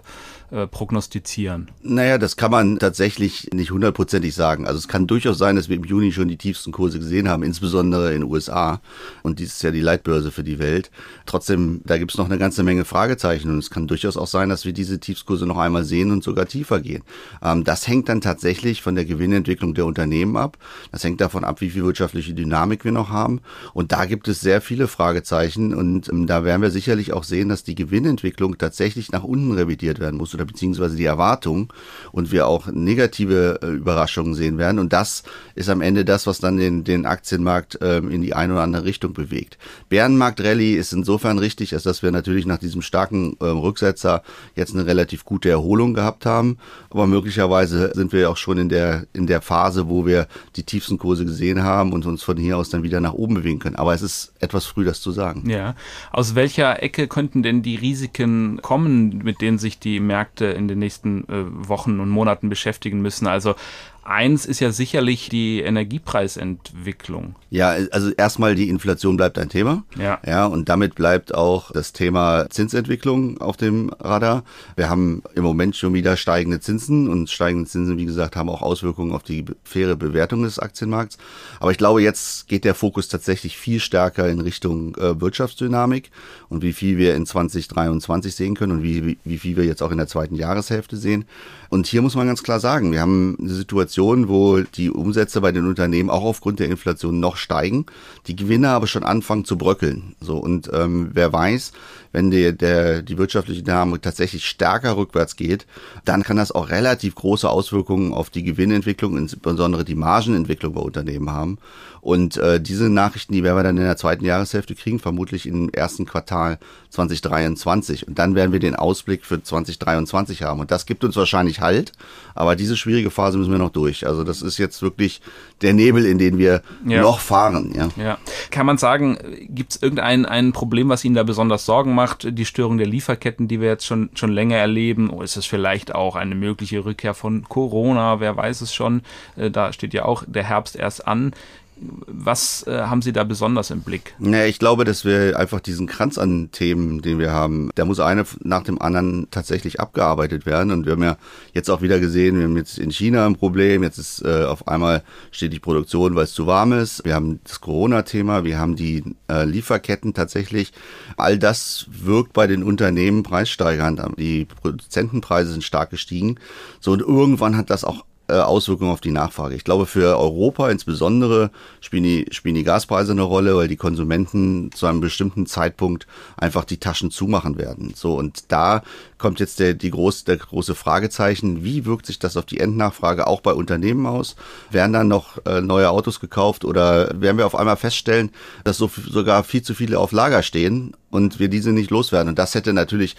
äh, 0.56 0.68
prognostizieren? 0.68 1.70
Naja, 1.82 2.18
das 2.18 2.38
kann 2.38 2.50
man 2.50 2.80
tatsächlich 2.80 3.50
nicht 3.54 3.72
hundertprozentig 3.72 4.34
sagen. 4.34 4.66
Also 4.66 4.80
es 4.80 4.88
kann 4.88 5.06
durchaus 5.06 5.38
sein, 5.38 5.58
dass 5.58 5.68
wir 5.68 5.76
im 5.76 5.84
Juni 5.84 6.14
schon 6.14 6.30
die 6.30 6.38
tiefsten 6.38 6.72
Kurse 6.72 6.98
gesehen 6.98 7.28
haben, 7.28 7.44
insbesondere 7.44 8.14
in 8.14 8.22
den 8.22 8.32
USA. 8.32 8.80
Und 9.22 9.40
dies 9.40 9.56
ist 9.56 9.64
ja 9.64 9.72
die 9.72 9.82
Leitbörse 9.82 10.32
für 10.32 10.46
die 10.46 10.58
Welt. 10.58 10.92
Trotzdem, 11.26 11.82
da 11.84 11.98
gibt 11.98 12.12
es 12.12 12.18
noch 12.18 12.28
eine 12.28 12.38
ganze 12.38 12.64
Menge 12.64 12.86
Fragezeichen. 12.86 13.52
Und 13.52 13.60
es 13.60 13.70
kann 13.70 13.88
durchaus 13.88 14.16
auch 14.16 14.28
sein, 14.28 14.48
dass 14.48 14.64
wir 14.64 14.72
diese 14.72 14.98
Tiefskurse 14.98 15.46
noch 15.46 15.58
einmal 15.58 15.84
sehen 15.84 16.10
und 16.12 16.24
sogar 16.24 16.46
tiefer 16.46 16.80
gehen. 16.80 17.04
Ähm, 17.44 17.66
das 17.66 17.86
hängt 17.86 18.08
dann 18.08 18.22
tatsächlich 18.22 18.82
von 18.82 18.96
der 18.96 19.04
Gewinnentwicklung 19.04 19.74
der 19.74 19.86
Unternehmen 19.86 20.38
ab. 20.38 20.58
Das 20.94 21.04
hängt 21.04 21.20
davon 21.20 21.44
ab, 21.44 21.60
wie 21.60 21.72
viel 21.72 21.84
wirtschaftliche 21.84 22.34
Dynamik 22.34 22.86
wir 22.86 22.94
noch 22.94 23.10
haben. 23.10 23.42
Und 23.74 23.92
da 23.92 24.06
gibt 24.06 24.30
es 24.30 24.40
sehr 24.40 24.62
viele 24.62 24.88
Fragezeichen. 24.88 25.74
Und 25.74 26.08
ähm, 26.08 26.28
da 26.28 26.46
werden 26.46 26.62
wir 26.62 26.72
sicherlich 26.72 27.12
auch 27.12 27.26
sehen, 27.26 27.50
dass 27.50 27.66
die 27.66 27.76
Gewinnentwicklung 27.76 28.58
tatsächlich 28.58 29.12
nach 29.12 29.26
unten 29.26 29.52
revidiert 29.52 30.00
werden 30.00 30.16
muss 30.16 30.34
oder 30.34 30.45
beziehungsweise 30.46 30.96
die 30.96 31.06
Erwartung 31.06 31.72
und 32.12 32.32
wir 32.32 32.48
auch 32.48 32.68
negative 32.68 33.60
äh, 33.62 33.68
Überraschungen 33.68 34.36
sehen 34.36 34.58
werden. 34.58 34.80
Und 34.80 34.94
das 34.94 35.24
ist 35.56 35.70
am 35.70 35.82
Ende 35.82 36.06
das, 36.06 36.28
was 36.28 36.40
dann 36.40 36.58
den, 36.58 36.84
den 36.84 37.06
Aktienmarkt 37.06 37.80
ähm, 37.82 38.12
in 38.12 38.22
die 38.22 38.34
eine 38.34 38.54
oder 38.54 38.64
andere 38.64 38.86
Richtung 38.86 39.14
bewegt. 39.14 39.58
Bärenmarkt-Rallye 39.90 40.76
ist 40.76 40.94
insofern 40.94 41.38
richtig, 41.38 41.74
als 41.74 41.84
dass 41.84 42.04
wir 42.04 42.12
natürlich 42.12 42.46
nach 42.46 42.58
diesem 42.58 42.82
starken 42.82 43.38
ähm, 43.42 43.58
Rücksetzer 43.58 44.24
jetzt 44.56 44.74
eine 44.74 44.86
relativ 44.86 45.26
gute 45.26 45.50
Erholung 45.50 45.94
gehabt 45.94 46.26
haben. 46.26 46.58
Aber 46.90 47.08
möglicherweise 47.08 47.92
sind 47.94 48.14
wir 48.14 48.30
auch 48.30 48.38
schon 48.38 48.58
in 48.58 48.70
der, 48.70 49.06
in 49.14 49.28
der 49.28 49.42
Phase, 49.42 49.90
wo 49.90 50.06
wir 50.06 50.28
die 50.56 50.64
tiefsten 50.64 50.98
Kurse 50.98 51.26
gesehen 51.26 51.64
haben 51.64 51.94
und 51.94 52.06
uns 52.06 52.24
von 52.24 52.38
hier 52.38 52.58
aus 52.58 52.70
dann 52.70 52.84
wieder 52.84 53.00
nach 53.00 53.14
oben 53.14 53.36
bewegen 53.36 53.60
können. 53.60 53.76
Aber 53.76 53.94
es 53.94 54.02
ist 54.02 54.34
etwas 54.40 54.66
früh, 54.66 54.86
das 54.86 55.02
zu 55.02 55.12
sagen. 55.12 55.50
Ja. 55.50 55.76
Aus 56.12 56.36
welcher 56.36 56.82
Ecke 56.82 57.08
könnten 57.08 57.44
denn 57.44 57.62
die 57.62 57.76
Risiken 57.76 58.60
kommen, 58.62 59.20
mit 59.24 59.42
denen 59.42 59.58
sich 59.58 59.80
die 59.80 60.00
Märkte 60.00 60.25
Märkte 60.26 60.46
in 60.46 60.68
den 60.68 60.80
nächsten 60.80 61.24
äh, 61.30 61.70
Wochen 61.70 62.00
und 62.00 62.10
Monaten 62.10 62.50
beschäftigen 62.50 63.02
müssen. 63.02 63.28
Also 63.28 63.56
Eins 64.06 64.46
ist 64.46 64.60
ja 64.60 64.72
sicherlich 64.72 65.30
die 65.30 65.62
Energiepreisentwicklung. 65.62 67.34
Ja, 67.50 67.76
also 67.90 68.12
erstmal 68.12 68.54
die 68.54 68.70
Inflation 68.70 69.18
bleibt 69.18 69.40
ein 69.40 69.50
Thema. 69.50 69.84
Ja. 69.98 70.20
Ja, 70.24 70.46
und 70.46 70.70
damit 70.70 70.94
bleibt 70.94 71.34
auch 71.34 71.72
das 71.72 71.92
Thema 71.92 72.48
Zinsentwicklung 72.52 73.42
auf 73.42 73.58
dem 73.58 73.90
Radar. 74.00 74.44
Wir 74.76 74.92
haben 74.92 75.24
im 75.34 75.44
Moment 75.44 75.76
schon 75.76 75.96
wieder 75.96 76.18
steigende 76.18 76.60
Zinsen 76.60 77.10
und 77.10 77.32
steigende 77.32 77.68
Zinsen, 77.68 77.98
wie 77.98 78.06
gesagt, 78.06 78.36
haben 78.36 78.50
auch 78.50 78.62
Auswirkungen 78.62 79.12
auf 79.12 79.24
die 79.24 79.44
faire 79.64 79.96
Bewertung 79.96 80.44
des 80.44 80.60
Aktienmarkts. 80.60 81.18
Aber 81.60 81.72
ich 81.72 81.80
glaube, 81.80 82.04
jetzt 82.04 82.48
geht 82.48 82.64
der 82.64 82.76
Fokus 82.76 83.08
tatsächlich 83.08 83.58
viel 83.58 83.80
stärker 83.80 84.30
in 84.30 84.40
Richtung 84.40 84.96
äh, 84.98 85.20
Wirtschaftsdynamik 85.20 86.12
und 86.50 86.62
wie 86.62 86.74
viel 86.74 87.00
wir 87.00 87.16
in 87.16 87.26
2023 87.26 88.36
sehen 88.36 88.54
können 88.54 88.74
und 88.74 88.84
wie, 88.84 89.18
wie 89.24 89.38
viel 89.40 89.58
wir 89.58 89.66
jetzt 89.66 89.82
auch 89.82 89.92
in 89.92 89.98
der 89.98 90.08
zweiten 90.08 90.36
Jahreshälfte 90.36 90.96
sehen. 90.96 91.26
Und 91.70 91.88
hier 91.88 92.02
muss 92.02 92.16
man 92.16 92.28
ganz 92.28 92.44
klar 92.44 92.60
sagen, 92.60 92.92
wir 92.92 93.02
haben 93.02 93.36
eine 93.40 93.50
Situation, 93.50 93.95
wo 93.98 94.60
die 94.60 94.92
Umsätze 94.92 95.42
bei 95.42 95.52
den 95.52 95.68
Unternehmen 95.68 96.10
auch 96.10 96.24
aufgrund 96.24 96.60
der 96.60 96.70
Inflation 96.70 97.20
noch 97.20 97.38
steigen, 97.38 97.86
die 98.28 98.36
Gewinne 98.36 98.70
aber 98.70 98.88
schon 98.88 99.04
anfangen 99.04 99.46
zu 99.46 99.58
bröckeln. 99.58 100.16
So 100.20 100.38
und 100.38 100.70
ähm, 100.74 101.12
wer 101.14 101.32
weiß, 101.32 101.72
wenn 102.12 102.32
die, 102.32 102.56
der, 102.56 103.02
die 103.02 103.18
wirtschaftliche 103.18 103.62
Dynamik 103.62 104.02
tatsächlich 104.02 104.46
stärker 104.46 104.96
rückwärts 104.96 105.36
geht, 105.36 105.66
dann 106.06 106.24
kann 106.24 106.38
das 106.38 106.52
auch 106.52 106.70
relativ 106.70 107.16
große 107.16 107.50
Auswirkungen 107.50 108.14
auf 108.14 108.30
die 108.30 108.44
Gewinnentwicklung, 108.44 109.18
insbesondere 109.18 109.84
die 109.84 109.96
Margenentwicklung 109.96 110.74
bei 110.74 110.82
Unternehmen 110.82 111.32
haben. 111.32 111.58
Und 112.00 112.38
äh, 112.38 112.62
diese 112.62 112.90
Nachrichten, 112.90 113.34
die 113.34 113.44
werden 113.44 113.58
wir 113.58 113.64
dann 113.64 113.78
in 113.78 113.84
der 113.84 113.98
zweiten 113.98 114.24
Jahreshälfte 114.24 114.76
kriegen, 114.76 115.00
vermutlich 115.00 115.46
im 115.46 115.70
ersten 115.70 116.06
Quartal 116.06 116.60
2023. 116.96 118.08
Und 118.08 118.18
dann 118.18 118.36
werden 118.36 118.52
wir 118.52 118.60
den 118.60 118.76
Ausblick 118.76 119.26
für 119.26 119.42
2023 119.42 120.44
haben. 120.44 120.60
Und 120.60 120.72
das 120.72 120.86
gibt 120.86 121.04
uns 121.04 121.16
wahrscheinlich 121.16 121.62
Halt. 121.62 121.92
Aber 122.34 122.56
diese 122.56 122.76
schwierige 122.76 123.12
Phase 123.12 123.38
müssen 123.38 123.52
wir 123.52 123.60
noch 123.60 123.70
durch. 123.70 124.06
Also 124.06 124.24
das 124.24 124.42
ist 124.42 124.58
jetzt 124.58 124.82
wirklich 124.82 125.22
der 125.62 125.74
Nebel, 125.74 126.06
in 126.06 126.18
den 126.18 126.38
wir 126.38 126.62
ja. 126.86 127.02
noch 127.02 127.20
fahren. 127.20 127.74
Ja. 127.76 127.90
ja. 128.02 128.18
Kann 128.52 128.66
man 128.66 128.78
sagen, 128.78 129.18
gibt 129.48 129.74
es 129.74 129.82
irgendein 129.82 130.26
ein 130.26 130.52
Problem, 130.52 130.90
was 130.90 131.06
Ihnen 131.06 131.16
da 131.16 131.24
besonders 131.24 131.66
Sorgen 131.66 131.96
macht? 131.96 132.28
Die 132.38 132.46
Störung 132.46 132.78
der 132.78 132.88
Lieferketten, 132.88 133.48
die 133.48 133.62
wir 133.62 133.70
jetzt 133.70 133.86
schon, 133.86 134.10
schon 134.16 134.32
länger 134.32 134.58
erleben? 134.58 135.10
Oder 135.10 135.24
ist 135.24 135.38
es 135.38 135.46
vielleicht 135.46 135.96
auch 135.96 136.16
eine 136.16 136.36
mögliche 136.36 136.84
Rückkehr 136.84 137.14
von 137.14 137.48
Corona? 137.48 138.20
Wer 138.20 138.36
weiß 138.36 138.62
es 138.62 138.74
schon? 138.74 139.02
Äh, 139.38 139.52
da 139.52 139.72
steht 139.72 139.94
ja 139.94 140.06
auch 140.06 140.24
der 140.28 140.44
Herbst 140.44 140.76
erst 140.76 141.08
an. 141.08 141.34
Was 141.78 142.66
äh, 142.68 142.84
haben 142.84 143.02
Sie 143.02 143.12
da 143.12 143.26
besonders 143.26 143.70
im 143.70 143.82
Blick? 143.82 144.16
Ja, 144.20 144.46
ich 144.46 144.60
glaube, 144.60 144.86
dass 144.86 145.04
wir 145.04 145.38
einfach 145.38 145.60
diesen 145.60 145.88
Kranz 145.88 146.18
an 146.18 146.50
Themen, 146.52 147.02
den 147.02 147.20
wir 147.20 147.34
haben, 147.34 147.70
der 147.76 147.84
muss 147.84 148.00
eine 148.00 148.24
nach 148.44 148.64
dem 148.64 148.82
anderen 148.82 149.28
tatsächlich 149.30 149.82
abgearbeitet 149.82 150.46
werden. 150.46 150.72
Und 150.72 150.86
wir 150.86 150.94
haben 150.94 151.04
ja 151.04 151.18
jetzt 151.54 151.70
auch 151.70 151.82
wieder 151.82 152.00
gesehen, 152.00 152.38
wir 152.38 152.46
haben 152.46 152.56
jetzt 152.56 152.80
in 152.80 152.92
China 152.92 153.26
ein 153.26 153.36
Problem. 153.36 153.84
Jetzt 153.84 153.98
ist 153.98 154.24
äh, 154.24 154.46
auf 154.46 154.68
einmal 154.70 155.04
steht 155.32 155.52
die 155.52 155.60
Produktion, 155.60 156.16
weil 156.16 156.24
es 156.24 156.34
zu 156.34 156.48
warm 156.48 156.72
ist. 156.72 157.04
Wir 157.04 157.14
haben 157.14 157.42
das 157.44 157.60
Corona-Thema, 157.60 158.46
wir 158.46 158.58
haben 158.58 158.78
die 158.78 159.04
äh, 159.30 159.44
Lieferketten 159.44 160.14
tatsächlich. 160.14 160.72
All 161.18 161.38
das 161.38 161.88
wirkt 161.90 162.32
bei 162.32 162.48
den 162.48 162.64
Unternehmen 162.64 163.24
preissteigernd. 163.24 164.02
Die 164.18 164.46
Produzentenpreise 164.46 165.52
sind 165.52 165.64
stark 165.64 165.90
gestiegen. 165.90 166.38
So 166.80 166.94
und 166.94 167.02
irgendwann 167.02 167.58
hat 167.58 167.70
das 167.70 167.84
auch 167.84 168.06
Auswirkungen 168.34 168.92
auf 168.92 169.02
die 169.02 169.12
Nachfrage. 169.12 169.56
Ich 169.56 169.64
glaube, 169.64 169.86
für 169.86 170.18
Europa 170.18 170.70
insbesondere 170.70 171.52
spielen 171.80 172.04
die, 172.04 172.26
spielen 172.32 172.56
die 172.56 172.64
Gaspreise 172.64 173.12
eine 173.12 173.22
Rolle, 173.22 173.56
weil 173.56 173.68
die 173.68 173.76
Konsumenten 173.76 174.72
zu 174.74 174.88
einem 174.88 175.02
bestimmten 175.02 175.46
Zeitpunkt 175.46 176.08
einfach 176.38 176.66
die 176.66 176.78
Taschen 176.78 177.12
zumachen 177.12 177.58
werden. 177.58 177.94
So, 177.96 178.16
und 178.16 178.52
da 178.52 178.84
kommt 179.18 179.40
jetzt 179.40 179.60
der, 179.60 179.74
die 179.74 179.92
groß, 179.92 180.24
der 180.24 180.38
große 180.38 180.76
Fragezeichen, 180.76 181.64
wie 181.64 181.86
wirkt 181.86 182.06
sich 182.06 182.20
das 182.20 182.38
auf 182.38 182.46
die 182.46 182.60
Endnachfrage 182.60 183.28
auch 183.28 183.42
bei 183.42 183.54
Unternehmen 183.54 184.06
aus? 184.06 184.36
Werden 184.72 184.94
dann 184.94 185.08
noch 185.08 185.46
äh, 185.46 185.62
neue 185.62 185.90
Autos 185.90 186.20
gekauft 186.20 186.66
oder 186.66 187.10
werden 187.22 187.38
wir 187.38 187.46
auf 187.46 187.56
einmal 187.56 187.78
feststellen, 187.78 188.32
dass 188.64 188.78
so, 188.78 188.90
sogar 189.08 189.44
viel 189.44 189.62
zu 189.62 189.74
viele 189.74 190.00
auf 190.00 190.12
Lager 190.12 190.44
stehen 190.44 190.96
und 191.12 191.40
wir 191.40 191.48
diese 191.48 191.72
nicht 191.72 191.92
loswerden. 191.92 192.30
Und 192.30 192.40
das 192.40 192.56
hätte 192.56 192.74
natürlich 192.74 193.16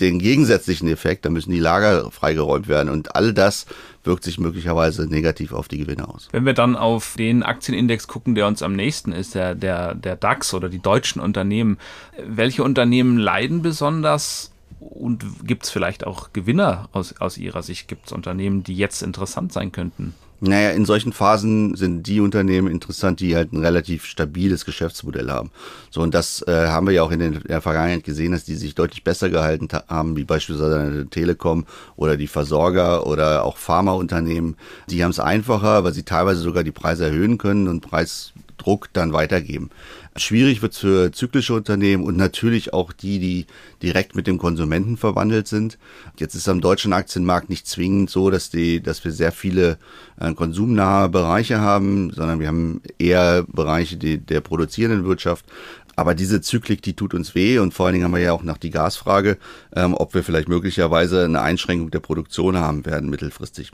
den 0.00 0.18
gegensätzlichen 0.18 0.88
Effekt, 0.88 1.24
da 1.24 1.30
müssen 1.30 1.50
die 1.50 1.60
Lager 1.60 2.10
freigeräumt 2.10 2.68
werden. 2.68 2.88
Und 2.88 3.14
all 3.14 3.32
das 3.32 3.66
wirkt 4.04 4.24
sich 4.24 4.38
möglicherweise 4.38 5.06
negativ 5.06 5.52
auf 5.52 5.68
die 5.68 5.78
Gewinne 5.78 6.08
aus. 6.08 6.28
Wenn 6.32 6.46
wir 6.46 6.54
dann 6.54 6.76
auf 6.76 7.14
den 7.16 7.42
Aktienindex 7.42 8.06
gucken, 8.06 8.34
der 8.34 8.46
uns 8.46 8.62
am 8.62 8.74
nächsten 8.74 9.12
ist, 9.12 9.34
der, 9.34 9.54
der, 9.54 9.94
der 9.94 10.16
DAX 10.16 10.54
oder 10.54 10.68
die 10.68 10.80
deutschen 10.80 11.20
Unternehmen, 11.20 11.78
welche 12.26 12.62
Unternehmen 12.62 13.18
leiden 13.18 13.62
besonders 13.62 14.52
und 14.80 15.46
gibt 15.46 15.64
es 15.64 15.70
vielleicht 15.70 16.06
auch 16.06 16.32
Gewinner 16.32 16.88
aus, 16.92 17.14
aus 17.20 17.38
Ihrer 17.38 17.62
Sicht? 17.62 17.88
Gibt 17.88 18.06
es 18.06 18.12
Unternehmen, 18.12 18.62
die 18.62 18.74
jetzt 18.74 19.02
interessant 19.02 19.52
sein 19.52 19.72
könnten? 19.72 20.14
Naja, 20.46 20.70
in 20.70 20.84
solchen 20.84 21.14
Phasen 21.14 21.74
sind 21.74 22.06
die 22.06 22.20
Unternehmen 22.20 22.68
interessant, 22.68 23.20
die 23.20 23.34
halt 23.34 23.54
ein 23.54 23.64
relativ 23.64 24.04
stabiles 24.04 24.66
Geschäftsmodell 24.66 25.30
haben. 25.30 25.50
So, 25.90 26.02
und 26.02 26.12
das 26.12 26.42
äh, 26.46 26.66
haben 26.66 26.86
wir 26.86 26.92
ja 26.92 27.02
auch 27.02 27.10
in, 27.10 27.20
den, 27.20 27.32
in, 27.32 27.42
der 27.44 27.62
Vergangenheit 27.62 28.04
gesehen, 28.04 28.32
dass 28.32 28.44
die 28.44 28.56
sich 28.56 28.74
deutlich 28.74 29.04
besser 29.04 29.30
gehalten 29.30 29.68
haben, 29.88 30.16
wie 30.16 30.24
beispielsweise 30.24 30.78
eine 30.78 31.06
Telekom 31.06 31.64
oder 31.96 32.18
die 32.18 32.26
Versorger 32.26 33.06
oder 33.06 33.42
auch 33.44 33.56
Pharmaunternehmen. 33.56 34.56
Die 34.90 35.02
haben 35.02 35.12
es 35.12 35.20
einfacher, 35.20 35.82
weil 35.82 35.94
sie 35.94 36.02
teilweise 36.02 36.42
sogar 36.42 36.62
die 36.62 36.72
Preise 36.72 37.06
erhöhen 37.06 37.38
können 37.38 37.66
und 37.66 37.80
Preisdruck 37.80 38.90
dann 38.92 39.14
weitergeben. 39.14 39.70
Schwierig 40.16 40.62
wird 40.62 40.74
es 40.74 40.78
für 40.78 41.10
zyklische 41.10 41.54
Unternehmen 41.54 42.04
und 42.04 42.16
natürlich 42.16 42.72
auch 42.72 42.92
die, 42.92 43.18
die 43.18 43.46
direkt 43.82 44.14
mit 44.14 44.28
dem 44.28 44.38
Konsumenten 44.38 44.96
verwandelt 44.96 45.48
sind. 45.48 45.76
Jetzt 46.18 46.36
ist 46.36 46.48
am 46.48 46.60
deutschen 46.60 46.92
Aktienmarkt 46.92 47.50
nicht 47.50 47.66
zwingend 47.66 48.10
so, 48.10 48.30
dass 48.30 48.48
die, 48.48 48.80
dass 48.80 49.04
wir 49.04 49.10
sehr 49.10 49.32
viele 49.32 49.76
äh, 50.20 50.32
konsumnahe 50.32 51.08
Bereiche 51.08 51.60
haben, 51.60 52.12
sondern 52.12 52.38
wir 52.38 52.46
haben 52.46 52.80
eher 52.96 53.44
Bereiche 53.48 53.96
die, 53.96 54.18
der 54.18 54.40
produzierenden 54.40 55.04
Wirtschaft. 55.04 55.46
Aber 55.96 56.14
diese 56.14 56.40
Zyklik, 56.40 56.82
die 56.82 56.94
tut 56.94 57.12
uns 57.12 57.34
weh 57.34 57.58
und 57.58 57.74
vor 57.74 57.86
allen 57.86 57.94
Dingen 57.94 58.04
haben 58.04 58.14
wir 58.14 58.20
ja 58.20 58.32
auch 58.32 58.44
nach 58.44 58.58
die 58.58 58.70
Gasfrage, 58.70 59.36
ähm, 59.74 59.94
ob 59.94 60.14
wir 60.14 60.22
vielleicht 60.22 60.48
möglicherweise 60.48 61.24
eine 61.24 61.40
Einschränkung 61.40 61.90
der 61.90 62.00
Produktion 62.00 62.56
haben 62.56 62.86
werden 62.86 63.10
mittelfristig. 63.10 63.72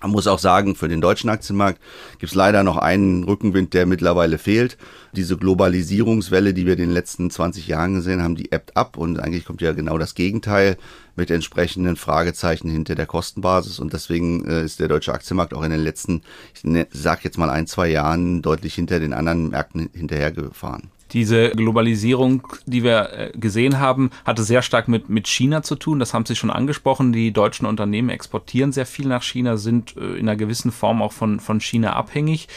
Man 0.00 0.12
muss 0.12 0.28
auch 0.28 0.38
sagen, 0.38 0.76
für 0.76 0.86
den 0.86 1.00
deutschen 1.00 1.28
Aktienmarkt 1.28 1.80
gibt 2.18 2.30
es 2.30 2.36
leider 2.36 2.62
noch 2.62 2.76
einen 2.76 3.24
Rückenwind, 3.24 3.74
der 3.74 3.84
mittlerweile 3.84 4.38
fehlt. 4.38 4.78
Diese 5.12 5.36
Globalisierungswelle, 5.36 6.54
die 6.54 6.66
wir 6.66 6.74
in 6.74 6.78
den 6.78 6.90
letzten 6.92 7.30
20 7.30 7.66
Jahren 7.66 7.94
gesehen 7.94 8.22
haben, 8.22 8.36
die 8.36 8.52
ebbt 8.52 8.76
ab 8.76 8.96
und 8.96 9.18
eigentlich 9.18 9.44
kommt 9.44 9.60
ja 9.60 9.72
genau 9.72 9.98
das 9.98 10.14
Gegenteil 10.14 10.76
mit 11.16 11.32
entsprechenden 11.32 11.96
Fragezeichen 11.96 12.70
hinter 12.70 12.94
der 12.94 13.06
Kostenbasis 13.06 13.80
und 13.80 13.92
deswegen 13.92 14.46
äh, 14.46 14.62
ist 14.62 14.78
der 14.78 14.86
deutsche 14.86 15.12
Aktienmarkt 15.12 15.52
auch 15.52 15.64
in 15.64 15.70
den 15.72 15.80
letzten, 15.80 16.22
ich 16.54 16.62
ne, 16.62 16.86
sag 16.90 17.24
jetzt 17.24 17.38
mal 17.38 17.50
ein, 17.50 17.66
zwei 17.66 17.88
Jahren 17.88 18.40
deutlich 18.40 18.74
hinter 18.74 19.00
den 19.00 19.12
anderen 19.12 19.50
Märkten 19.50 19.90
hinterhergefahren. 19.92 20.90
Diese 21.12 21.50
Globalisierung, 21.50 22.46
die 22.66 22.82
wir 22.82 23.12
äh, 23.12 23.30
gesehen 23.34 23.78
haben, 23.78 24.10
hatte 24.24 24.42
sehr 24.42 24.62
stark 24.62 24.88
mit, 24.88 25.08
mit 25.08 25.26
China 25.26 25.62
zu 25.62 25.74
tun. 25.76 25.98
Das 25.98 26.12
haben 26.12 26.26
Sie 26.26 26.36
schon 26.36 26.50
angesprochen. 26.50 27.12
Die 27.12 27.32
deutschen 27.32 27.66
Unternehmen 27.66 28.10
exportieren 28.10 28.72
sehr 28.72 28.86
viel 28.86 29.06
nach 29.06 29.22
China, 29.22 29.56
sind 29.56 29.96
äh, 29.96 30.16
in 30.16 30.28
einer 30.28 30.36
gewissen 30.36 30.70
Form 30.70 31.00
auch 31.00 31.12
von, 31.12 31.40
von 31.40 31.60
China 31.60 31.94
abhängig. 31.94 32.48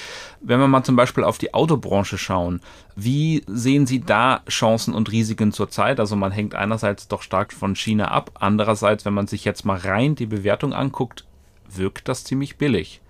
Wenn 0.42 0.60
wir 0.60 0.68
mal 0.68 0.84
zum 0.84 0.96
Beispiel 0.96 1.24
auf 1.24 1.38
die 1.38 1.54
Autobranche 1.54 2.18
schauen, 2.18 2.62
wie 2.96 3.44
sehen 3.48 3.86
Sie 3.86 4.02
da 4.02 4.42
Chancen 4.50 4.94
und 4.94 5.12
Risiken 5.12 5.54
zurzeit? 5.54 6.00
Also 6.00 6.16
man 6.16 6.32
hängt 6.32 6.56
einerseits 6.56 7.08
doch 7.08 7.22
stark 7.22 7.54
von 7.54 7.76
China 7.76 8.10
ab. 8.10 8.32
Andererseits, 8.40 9.06
wenn 9.06 9.14
man 9.14 9.28
sich 9.28 9.46
jetzt 9.46 9.66
mal 9.66 9.78
rein 9.78 10.16
die 10.16 10.26
Bewertung 10.26 10.74
anguckt, 10.74 11.26
wirkt 11.70 12.10
das 12.10 12.26
ziemlich 12.26 12.58
billig. 12.58 13.02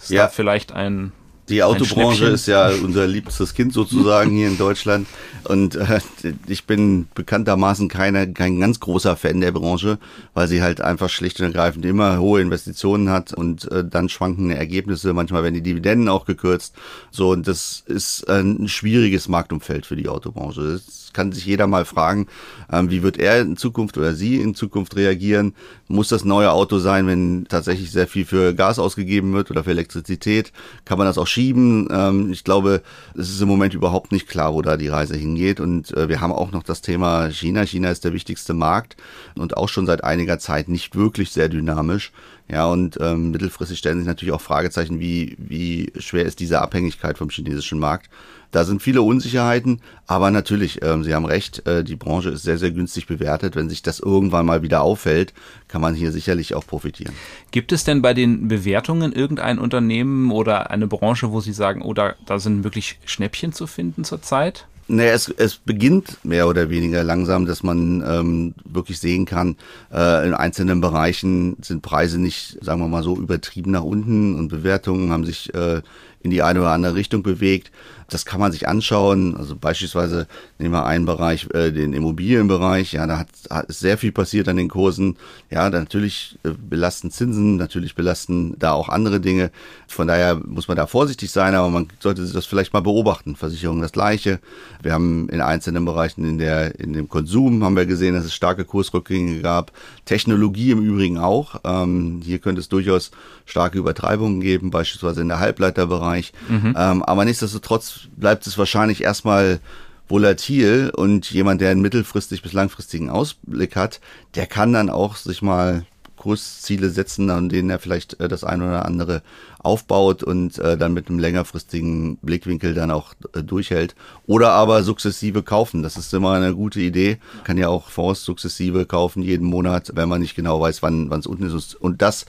Ist 0.00 0.10
ja. 0.10 0.24
da 0.24 0.28
vielleicht 0.28 0.72
ein 0.72 1.12
die 1.48 1.62
Autobranche 1.62 2.26
ist 2.26 2.46
ja 2.46 2.70
unser 2.82 3.06
liebstes 3.06 3.54
Kind 3.54 3.72
sozusagen 3.72 4.30
hier 4.30 4.48
in 4.48 4.58
Deutschland. 4.58 5.06
Und 5.44 5.76
äh, 5.76 6.00
ich 6.46 6.66
bin 6.66 7.08
bekanntermaßen 7.14 7.88
keine, 7.88 8.32
kein 8.32 8.60
ganz 8.60 8.80
großer 8.80 9.16
Fan 9.16 9.40
der 9.40 9.52
Branche, 9.52 9.98
weil 10.34 10.48
sie 10.48 10.62
halt 10.62 10.80
einfach 10.80 11.08
schlicht 11.08 11.40
und 11.40 11.46
ergreifend 11.46 11.84
immer 11.86 12.18
hohe 12.18 12.40
Investitionen 12.40 13.10
hat 13.10 13.32
und 13.32 13.70
äh, 13.70 13.84
dann 13.84 14.08
schwankende 14.08 14.56
Ergebnisse. 14.56 15.12
Manchmal 15.14 15.42
werden 15.42 15.54
die 15.54 15.62
Dividenden 15.62 16.08
auch 16.08 16.26
gekürzt. 16.26 16.74
So, 17.10 17.30
und 17.30 17.48
das 17.48 17.82
ist 17.86 18.28
ein 18.28 18.68
schwieriges 18.68 19.28
Marktumfeld 19.28 19.86
für 19.86 19.96
die 19.96 20.08
Autobranche. 20.08 20.74
Das 20.74 21.07
kann 21.18 21.32
sich 21.32 21.46
jeder 21.46 21.66
mal 21.66 21.84
fragen, 21.84 22.28
ähm, 22.70 22.92
wie 22.92 23.02
wird 23.02 23.18
er 23.18 23.40
in 23.40 23.56
Zukunft 23.56 23.98
oder 23.98 24.14
sie 24.14 24.36
in 24.36 24.54
Zukunft 24.54 24.94
reagieren? 24.94 25.52
Muss 25.88 26.06
das 26.06 26.24
neue 26.24 26.52
Auto 26.52 26.78
sein, 26.78 27.08
wenn 27.08 27.46
tatsächlich 27.48 27.90
sehr 27.90 28.06
viel 28.06 28.24
für 28.24 28.54
Gas 28.54 28.78
ausgegeben 28.78 29.32
wird 29.32 29.50
oder 29.50 29.64
für 29.64 29.72
Elektrizität? 29.72 30.52
Kann 30.84 30.96
man 30.96 31.08
das 31.08 31.18
auch 31.18 31.26
schieben? 31.26 31.88
Ähm, 31.90 32.30
ich 32.30 32.44
glaube, 32.44 32.82
es 33.16 33.30
ist 33.30 33.40
im 33.40 33.48
Moment 33.48 33.74
überhaupt 33.74 34.12
nicht 34.12 34.28
klar, 34.28 34.54
wo 34.54 34.62
da 34.62 34.76
die 34.76 34.86
Reise 34.86 35.16
hingeht. 35.16 35.58
Und 35.58 35.90
äh, 35.96 36.08
wir 36.08 36.20
haben 36.20 36.32
auch 36.32 36.52
noch 36.52 36.62
das 36.62 36.82
Thema 36.82 37.32
China. 37.32 37.66
China 37.66 37.90
ist 37.90 38.04
der 38.04 38.12
wichtigste 38.12 38.54
Markt 38.54 38.96
und 39.34 39.56
auch 39.56 39.68
schon 39.68 39.86
seit 39.86 40.04
einiger 40.04 40.38
Zeit 40.38 40.68
nicht 40.68 40.94
wirklich 40.94 41.32
sehr 41.32 41.48
dynamisch. 41.48 42.12
Ja, 42.50 42.66
und 42.66 42.98
ähm, 43.00 43.30
mittelfristig 43.30 43.78
stellen 43.78 43.98
sich 43.98 44.06
natürlich 44.06 44.32
auch 44.32 44.40
Fragezeichen, 44.40 45.00
wie, 45.00 45.36
wie 45.38 45.92
schwer 45.98 46.24
ist 46.24 46.40
diese 46.40 46.62
Abhängigkeit 46.62 47.18
vom 47.18 47.28
chinesischen 47.28 47.78
Markt. 47.78 48.08
Da 48.50 48.64
sind 48.64 48.80
viele 48.80 49.02
Unsicherheiten, 49.02 49.82
aber 50.06 50.30
natürlich, 50.30 50.82
ähm, 50.82 51.04
Sie 51.04 51.14
haben 51.14 51.26
recht, 51.26 51.66
äh, 51.66 51.84
die 51.84 51.96
Branche 51.96 52.30
ist 52.30 52.44
sehr, 52.44 52.56
sehr 52.56 52.70
günstig 52.70 53.06
bewertet. 53.06 53.54
Wenn 53.54 53.68
sich 53.68 53.82
das 53.82 54.00
irgendwann 54.00 54.46
mal 54.46 54.62
wieder 54.62 54.80
auffällt, 54.80 55.34
kann 55.68 55.82
man 55.82 55.94
hier 55.94 56.10
sicherlich 56.10 56.54
auch 56.54 56.66
profitieren. 56.66 57.12
Gibt 57.50 57.72
es 57.72 57.84
denn 57.84 58.00
bei 58.00 58.14
den 58.14 58.48
Bewertungen 58.48 59.12
irgendein 59.12 59.58
Unternehmen 59.58 60.30
oder 60.30 60.70
eine 60.70 60.86
Branche, 60.86 61.30
wo 61.30 61.40
Sie 61.40 61.52
sagen, 61.52 61.82
oh, 61.82 61.92
da, 61.92 62.14
da 62.24 62.38
sind 62.38 62.64
wirklich 62.64 62.98
Schnäppchen 63.04 63.52
zu 63.52 63.66
finden 63.66 64.04
zurzeit? 64.04 64.66
Naja, 64.90 65.12
es, 65.12 65.28
es 65.28 65.56
beginnt 65.56 66.24
mehr 66.24 66.48
oder 66.48 66.70
weniger 66.70 67.04
langsam, 67.04 67.44
dass 67.44 67.62
man 67.62 68.02
ähm, 68.06 68.54
wirklich 68.64 68.98
sehen 68.98 69.26
kann, 69.26 69.56
äh, 69.92 70.26
in 70.26 70.32
einzelnen 70.32 70.80
Bereichen 70.80 71.58
sind 71.60 71.82
Preise 71.82 72.18
nicht, 72.18 72.56
sagen 72.62 72.80
wir 72.80 72.88
mal 72.88 73.02
so, 73.02 73.14
übertrieben 73.14 73.70
nach 73.70 73.82
unten 73.82 74.34
und 74.34 74.48
Bewertungen 74.48 75.12
haben 75.12 75.26
sich 75.26 75.52
äh, 75.54 75.82
in 76.20 76.30
die 76.30 76.42
eine 76.42 76.60
oder 76.60 76.70
andere 76.70 76.94
Richtung 76.94 77.22
bewegt. 77.22 77.70
Das 78.08 78.24
kann 78.24 78.40
man 78.40 78.50
sich 78.50 78.66
anschauen. 78.66 79.36
Also 79.36 79.56
beispielsweise 79.56 80.26
nehmen 80.58 80.74
wir 80.74 80.86
einen 80.86 81.06
Bereich, 81.06 81.48
äh, 81.54 81.70
den 81.70 81.92
Immobilienbereich. 81.92 82.92
Ja, 82.92 83.06
da 83.06 83.18
hat, 83.18 83.28
hat 83.48 83.66
ist 83.66 83.80
sehr 83.80 83.96
viel 83.96 84.12
passiert 84.12 84.48
an 84.48 84.56
den 84.56 84.68
Kursen. 84.68 85.16
Ja, 85.50 85.70
natürlich 85.70 86.38
äh, 86.44 86.50
belasten 86.50 87.10
Zinsen, 87.10 87.56
natürlich 87.56 87.94
belasten 87.94 88.56
da 88.58 88.72
auch 88.72 88.88
andere 88.88 89.20
Dinge. 89.20 89.50
Von 89.86 90.08
daher 90.08 90.34
muss 90.34 90.68
man 90.68 90.76
da 90.76 90.86
vorsichtig 90.86 91.30
sein, 91.30 91.54
aber 91.54 91.70
man 91.70 91.88
sollte 92.00 92.24
sich 92.24 92.34
das 92.34 92.46
vielleicht 92.46 92.72
mal 92.72 92.80
beobachten. 92.80 93.36
Versicherung 93.36 93.80
das 93.80 93.92
Gleiche. 93.92 94.40
Wir 94.82 94.92
haben 94.92 95.28
in 95.28 95.40
einzelnen 95.40 95.84
Bereichen 95.84 96.24
in 96.24 96.38
der, 96.38 96.78
in 96.80 96.92
dem 96.92 97.08
Konsum 97.08 97.62
haben 97.62 97.76
wir 97.76 97.86
gesehen, 97.86 98.14
dass 98.14 98.24
es 98.24 98.34
starke 98.34 98.64
Kursrückgänge 98.64 99.40
gab. 99.40 99.72
Technologie 100.04 100.72
im 100.72 100.84
Übrigen 100.84 101.18
auch. 101.18 101.60
Ähm, 101.64 102.20
hier 102.24 102.40
könnte 102.40 102.60
es 102.60 102.68
durchaus 102.68 103.12
starke 103.46 103.78
Übertreibungen 103.78 104.40
geben, 104.40 104.70
beispielsweise 104.70 105.20
in 105.20 105.28
der 105.28 105.38
Halbleiterbereich. 105.38 106.32
Mhm. 106.48 106.74
Ähm, 106.76 107.02
aber 107.02 107.24
nichtsdestotrotz 107.24 108.08
bleibt 108.16 108.46
es 108.46 108.58
wahrscheinlich 108.58 109.02
erstmal 109.04 109.60
volatil 110.08 110.90
und 110.94 111.30
jemand, 111.30 111.60
der 111.60 111.70
einen 111.70 111.82
mittelfristig 111.82 112.42
bis 112.42 112.52
langfristigen 112.52 113.10
Ausblick 113.10 113.76
hat, 113.76 114.00
der 114.34 114.46
kann 114.46 114.72
dann 114.72 114.90
auch 114.90 115.16
sich 115.16 115.42
mal 115.42 115.86
Kursziele 116.18 116.90
setzen, 116.90 117.30
an 117.30 117.48
denen 117.48 117.70
er 117.70 117.78
vielleicht 117.78 118.20
äh, 118.20 118.28
das 118.28 118.44
eine 118.44 118.66
oder 118.66 118.84
andere 118.84 119.22
aufbaut 119.60 120.22
und 120.22 120.58
äh, 120.58 120.76
dann 120.76 120.92
mit 120.92 121.08
einem 121.08 121.18
längerfristigen 121.18 122.18
Blickwinkel 122.18 122.74
dann 122.74 122.90
auch 122.90 123.14
äh, 123.34 123.42
durchhält. 123.42 123.94
Oder 124.26 124.50
aber 124.50 124.82
sukzessive 124.82 125.42
kaufen. 125.42 125.82
Das 125.82 125.96
ist 125.96 126.12
immer 126.12 126.32
eine 126.32 126.54
gute 126.54 126.80
Idee. 126.80 127.18
Kann 127.44 127.56
ja 127.56 127.68
auch 127.68 127.88
Fonds 127.88 128.24
sukzessive 128.24 128.84
kaufen 128.84 129.22
jeden 129.22 129.46
Monat, 129.46 129.92
wenn 129.94 130.08
man 130.08 130.20
nicht 130.20 130.34
genau 130.34 130.60
weiß, 130.60 130.82
wann 130.82 131.10
es 131.12 131.26
unten 131.26 131.44
ist. 131.44 131.74
Und 131.74 132.02
das 132.02 132.26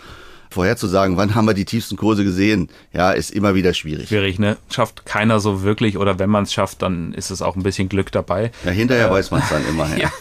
vorherzusagen, 0.50 1.16
wann 1.18 1.36
haben 1.36 1.46
wir 1.46 1.54
die 1.54 1.66
tiefsten 1.66 1.96
Kurse 1.96 2.24
gesehen, 2.24 2.70
ja, 2.92 3.12
ist 3.12 3.32
immer 3.32 3.54
wieder 3.54 3.74
schwierig. 3.74 4.10
Schwierig, 4.10 4.40
ne? 4.40 4.58
Schafft 4.70 5.06
keiner 5.06 5.40
so 5.40 5.62
wirklich 5.62 5.98
oder 5.98 6.18
wenn 6.18 6.30
man 6.30 6.44
es 6.44 6.54
schafft, 6.54 6.82
dann 6.82 7.14
ist 7.14 7.30
es 7.30 7.42
auch 7.42 7.56
ein 7.56 7.64
bisschen 7.64 7.88
Glück 7.88 8.12
dabei. 8.12 8.52
Ja, 8.66 8.72
hinterher 8.72 9.10
äh, 9.10 9.12
weiß 9.12 9.32
man 9.32 9.42
es 9.42 9.50
dann 9.50 9.68
immer. 9.68 9.88
Ja. 10.00 10.06
ja. 10.06 10.12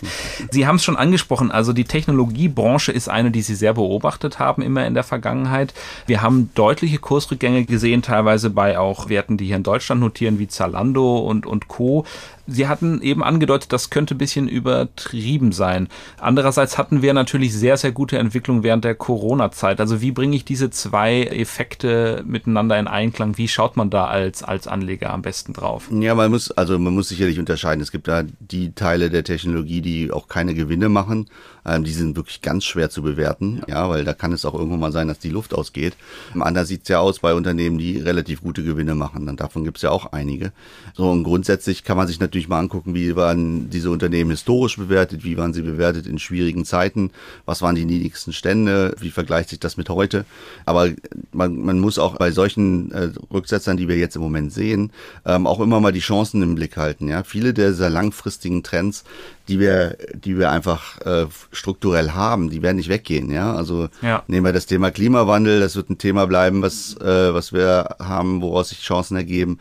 Sie 0.50 0.66
haben 0.66 0.76
es 0.76 0.84
schon 0.84 0.96
angesprochen, 0.96 1.50
also 1.50 1.72
die 1.72 1.84
Technologiebranche 1.84 2.90
ist 2.90 3.08
eine, 3.08 3.30
die 3.30 3.42
Sie 3.42 3.54
sehr 3.54 3.74
beobachtet 3.74 4.38
haben 4.38 4.62
immer 4.62 4.86
in 4.86 4.94
der 4.94 5.04
Vergangenheit. 5.04 5.74
Wir 6.06 6.22
haben 6.22 6.50
deutliche 6.54 6.98
Kursrückgänge 6.98 7.64
gesehen, 7.64 8.02
teilweise 8.02 8.50
bei 8.50 8.78
auch 8.78 9.08
Werten, 9.08 9.36
die 9.36 9.46
hier 9.46 9.56
in 9.56 9.62
Deutschland 9.62 10.00
notieren, 10.00 10.38
wie 10.38 10.48
Zalando 10.48 11.18
und, 11.18 11.46
und 11.46 11.68
Co. 11.68 12.06
Sie 12.50 12.66
hatten 12.66 13.02
eben 13.02 13.22
angedeutet, 13.22 13.72
das 13.72 13.90
könnte 13.90 14.14
ein 14.14 14.18
bisschen 14.18 14.48
übertrieben 14.48 15.52
sein. 15.52 15.88
Andererseits 16.18 16.78
hatten 16.78 17.02
wir 17.02 17.12
natürlich 17.12 17.52
sehr, 17.52 17.76
sehr 17.76 17.92
gute 17.92 18.16
Entwicklung 18.18 18.62
während 18.62 18.84
der 18.84 18.94
Corona-Zeit. 18.94 19.80
Also 19.80 20.00
wie 20.00 20.12
bringe 20.12 20.34
ich 20.34 20.46
diese 20.46 20.70
zwei 20.70 21.24
Effekte 21.24 22.24
miteinander 22.26 22.78
in 22.78 22.88
Einklang? 22.88 23.36
Wie 23.36 23.48
schaut 23.48 23.76
man 23.76 23.90
da 23.90 24.06
als, 24.06 24.42
als 24.42 24.66
Anleger 24.66 25.10
am 25.12 25.20
besten 25.20 25.52
drauf? 25.52 25.90
Ja, 25.92 26.14
man 26.14 26.30
muss, 26.30 26.50
also 26.50 26.78
man 26.78 26.94
muss 26.94 27.08
sicherlich 27.08 27.38
unterscheiden. 27.38 27.82
Es 27.82 27.92
gibt 27.92 28.08
da 28.08 28.22
die 28.40 28.72
Teile 28.72 29.10
der 29.10 29.24
Technologie, 29.24 29.82
die 29.82 30.10
auch 30.10 30.28
keine 30.28 30.54
Gewinne 30.54 30.88
machen. 30.88 31.26
Ähm, 31.66 31.84
die 31.84 31.92
sind 31.92 32.16
wirklich 32.16 32.40
ganz 32.40 32.64
schwer 32.64 32.88
zu 32.88 33.02
bewerten, 33.02 33.62
ja. 33.66 33.82
ja. 33.82 33.90
weil 33.90 34.04
da 34.04 34.14
kann 34.14 34.32
es 34.32 34.44
auch 34.44 34.54
irgendwann 34.54 34.80
mal 34.80 34.92
sein, 34.92 35.08
dass 35.08 35.18
die 35.18 35.30
Luft 35.30 35.54
ausgeht. 35.54 35.94
Anders 36.38 36.68
sieht 36.68 36.82
es 36.82 36.88
ja 36.88 37.00
aus 37.00 37.18
bei 37.18 37.34
Unternehmen, 37.34 37.78
die 37.78 37.98
relativ 37.98 38.40
gute 38.40 38.62
Gewinne 38.62 38.94
machen. 38.94 39.28
Und 39.28 39.40
davon 39.40 39.64
gibt 39.64 39.78
es 39.78 39.82
ja 39.82 39.90
auch 39.90 40.12
einige. 40.12 40.52
So, 40.94 41.10
und 41.10 41.24
grundsätzlich 41.24 41.84
kann 41.84 41.96
man 41.96 42.06
sich 42.06 42.20
natürlich 42.20 42.37
natürlich 42.38 42.48
mal 42.48 42.60
angucken, 42.60 42.94
wie 42.94 43.16
waren 43.16 43.68
diese 43.68 43.90
Unternehmen 43.90 44.30
historisch 44.30 44.76
bewertet, 44.76 45.24
wie 45.24 45.36
waren 45.36 45.52
sie 45.52 45.62
bewertet 45.62 46.06
in 46.06 46.20
schwierigen 46.20 46.64
Zeiten, 46.64 47.10
was 47.46 47.62
waren 47.62 47.74
die 47.74 47.84
niedrigsten 47.84 48.32
Stände, 48.32 48.94
wie 49.00 49.10
vergleicht 49.10 49.48
sich 49.48 49.58
das 49.58 49.76
mit 49.76 49.88
heute. 49.88 50.24
Aber 50.64 50.88
man, 51.32 51.58
man 51.58 51.80
muss 51.80 51.98
auch 51.98 52.16
bei 52.16 52.30
solchen 52.30 52.92
äh, 52.92 53.10
Rücksetzern, 53.32 53.76
die 53.76 53.88
wir 53.88 53.96
jetzt 53.96 54.14
im 54.14 54.22
Moment 54.22 54.52
sehen, 54.52 54.92
ähm, 55.26 55.46
auch 55.48 55.58
immer 55.58 55.80
mal 55.80 55.92
die 55.92 55.98
Chancen 55.98 56.42
im 56.42 56.54
Blick 56.54 56.76
halten. 56.76 57.08
Ja, 57.08 57.24
viele 57.24 57.52
dieser 57.52 57.90
langfristigen 57.90 58.62
Trends, 58.62 59.02
die 59.48 59.58
wir, 59.58 59.96
die 60.14 60.38
wir 60.38 60.50
einfach 60.50 61.00
äh, 61.00 61.26
strukturell 61.50 62.10
haben, 62.10 62.50
die 62.50 62.62
werden 62.62 62.76
nicht 62.76 62.88
weggehen. 62.88 63.32
Ja, 63.32 63.54
also 63.54 63.88
ja. 64.00 64.22
nehmen 64.28 64.46
wir 64.46 64.52
das 64.52 64.66
Thema 64.66 64.92
Klimawandel, 64.92 65.58
das 65.58 65.74
wird 65.74 65.90
ein 65.90 65.98
Thema 65.98 66.26
bleiben, 66.26 66.62
was 66.62 66.96
äh, 67.00 67.34
was 67.34 67.52
wir 67.52 67.96
haben, 67.98 68.42
woraus 68.42 68.68
sich 68.68 68.82
Chancen 68.82 69.16
ergeben. 69.16 69.58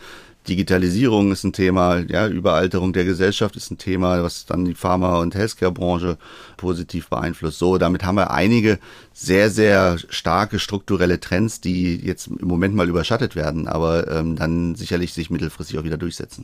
Digitalisierung 0.47 1.31
ist 1.31 1.43
ein 1.43 1.53
Thema, 1.53 1.97
ja, 2.07 2.27
Überalterung 2.27 2.93
der 2.93 3.05
Gesellschaft 3.05 3.55
ist 3.55 3.71
ein 3.71 3.77
Thema, 3.77 4.23
was 4.23 4.45
dann 4.45 4.65
die 4.65 4.75
Pharma- 4.75 5.19
und 5.19 5.35
Healthcare-Branche 5.35 6.17
positiv 6.55 7.09
beeinflusst. 7.09 7.59
So, 7.59 7.77
damit 7.77 8.03
haben 8.03 8.15
wir 8.15 8.31
einige 8.31 8.79
sehr, 9.19 9.49
sehr 9.49 9.97
starke 10.09 10.59
strukturelle 10.59 11.19
Trends, 11.19 11.59
die 11.59 11.95
jetzt 11.95 12.27
im 12.27 12.47
Moment 12.47 12.75
mal 12.75 12.87
überschattet 12.87 13.35
werden, 13.35 13.67
aber 13.67 14.11
ähm, 14.11 14.35
dann 14.35 14.75
sicherlich 14.75 15.11
sich 15.11 15.31
mittelfristig 15.31 15.79
auch 15.79 15.83
wieder 15.83 15.97
durchsetzen. 15.97 16.43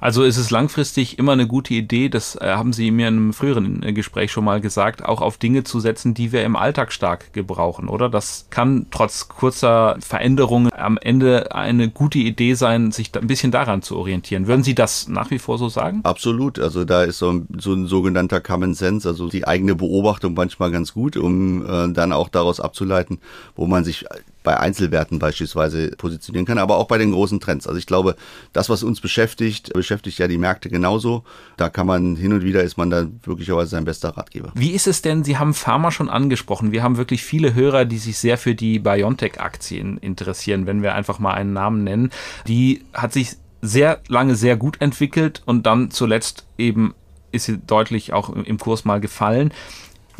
Also 0.00 0.24
ist 0.24 0.38
es 0.38 0.50
langfristig 0.50 1.18
immer 1.18 1.32
eine 1.32 1.46
gute 1.46 1.74
Idee, 1.74 2.08
das 2.08 2.34
äh, 2.36 2.40
haben 2.40 2.72
Sie 2.72 2.90
mir 2.90 3.08
in 3.08 3.16
einem 3.16 3.32
früheren 3.32 3.82
äh, 3.82 3.92
Gespräch 3.92 4.32
schon 4.32 4.44
mal 4.44 4.60
gesagt, 4.60 5.04
auch 5.04 5.20
auf 5.20 5.36
Dinge 5.36 5.62
zu 5.62 5.78
setzen, 5.78 6.14
die 6.14 6.32
wir 6.32 6.42
im 6.44 6.56
Alltag 6.56 6.92
stark 6.92 7.32
gebrauchen, 7.32 7.88
oder? 7.88 8.08
Das 8.08 8.46
kann 8.50 8.86
trotz 8.90 9.28
kurzer 9.28 9.96
Veränderungen 10.00 10.70
am 10.72 10.98
Ende 10.98 11.54
eine 11.54 11.88
gute 11.88 12.18
Idee 12.18 12.54
sein, 12.54 12.92
sich 12.92 13.14
ein 13.14 13.26
bisschen 13.26 13.50
daran 13.50 13.82
zu 13.82 13.96
orientieren. 13.96 14.46
Würden 14.46 14.62
Sie 14.62 14.74
das 14.74 15.08
nach 15.08 15.30
wie 15.30 15.38
vor 15.38 15.58
so 15.58 15.68
sagen? 15.68 16.00
Absolut. 16.02 16.58
Also 16.58 16.84
da 16.84 17.02
ist 17.02 17.18
so 17.18 17.30
ein, 17.30 17.46
so 17.58 17.74
ein 17.74 17.86
sogenannter 17.86 18.40
Common 18.40 18.74
Sense, 18.74 19.06
also 19.06 19.28
die 19.28 19.46
eigene 19.46 19.74
Beobachtung 19.74 20.34
manchmal 20.34 20.70
ganz 20.70 20.94
gut, 20.94 21.16
um 21.18 21.64
äh, 21.66 21.92
dann 21.92 22.09
auch 22.12 22.28
daraus 22.28 22.60
abzuleiten, 22.60 23.18
wo 23.56 23.66
man 23.66 23.84
sich 23.84 24.04
bei 24.42 24.58
Einzelwerten 24.58 25.18
beispielsweise 25.18 25.90
positionieren 25.90 26.46
kann, 26.46 26.58
aber 26.58 26.78
auch 26.78 26.86
bei 26.86 26.98
den 26.98 27.12
großen 27.12 27.40
Trends. 27.40 27.66
Also 27.66 27.78
ich 27.78 27.86
glaube, 27.86 28.16
das, 28.52 28.70
was 28.70 28.82
uns 28.82 29.00
beschäftigt, 29.00 29.72
beschäftigt 29.74 30.18
ja 30.18 30.28
die 30.28 30.38
Märkte 30.38 30.70
genauso. 30.70 31.24
Da 31.56 31.68
kann 31.68 31.86
man 31.86 32.16
hin 32.16 32.32
und 32.32 32.42
wieder 32.42 32.62
ist 32.62 32.78
man 32.78 32.90
da 32.90 33.06
wirklicherweise 33.22 33.70
sein 33.70 33.84
bester 33.84 34.10
Ratgeber. 34.16 34.50
Wie 34.54 34.70
ist 34.70 34.86
es 34.86 35.02
denn? 35.02 35.24
Sie 35.24 35.36
haben 35.36 35.52
Pharma 35.52 35.90
schon 35.90 36.08
angesprochen. 36.08 36.72
Wir 36.72 36.82
haben 36.82 36.96
wirklich 36.96 37.22
viele 37.22 37.54
Hörer, 37.54 37.84
die 37.84 37.98
sich 37.98 38.18
sehr 38.18 38.38
für 38.38 38.54
die 38.54 38.78
BioNTech-Aktien 38.78 39.98
interessieren, 39.98 40.66
wenn 40.66 40.82
wir 40.82 40.94
einfach 40.94 41.18
mal 41.18 41.34
einen 41.34 41.52
Namen 41.52 41.84
nennen. 41.84 42.10
Die 42.46 42.82
hat 42.94 43.12
sich 43.12 43.36
sehr 43.62 44.00
lange 44.08 44.36
sehr 44.36 44.56
gut 44.56 44.80
entwickelt 44.80 45.42
und 45.44 45.66
dann 45.66 45.90
zuletzt 45.90 46.46
eben 46.56 46.94
ist 47.32 47.44
sie 47.44 47.58
deutlich 47.58 48.12
auch 48.12 48.30
im 48.30 48.58
Kurs 48.58 48.84
mal 48.84 49.00
gefallen. 49.00 49.52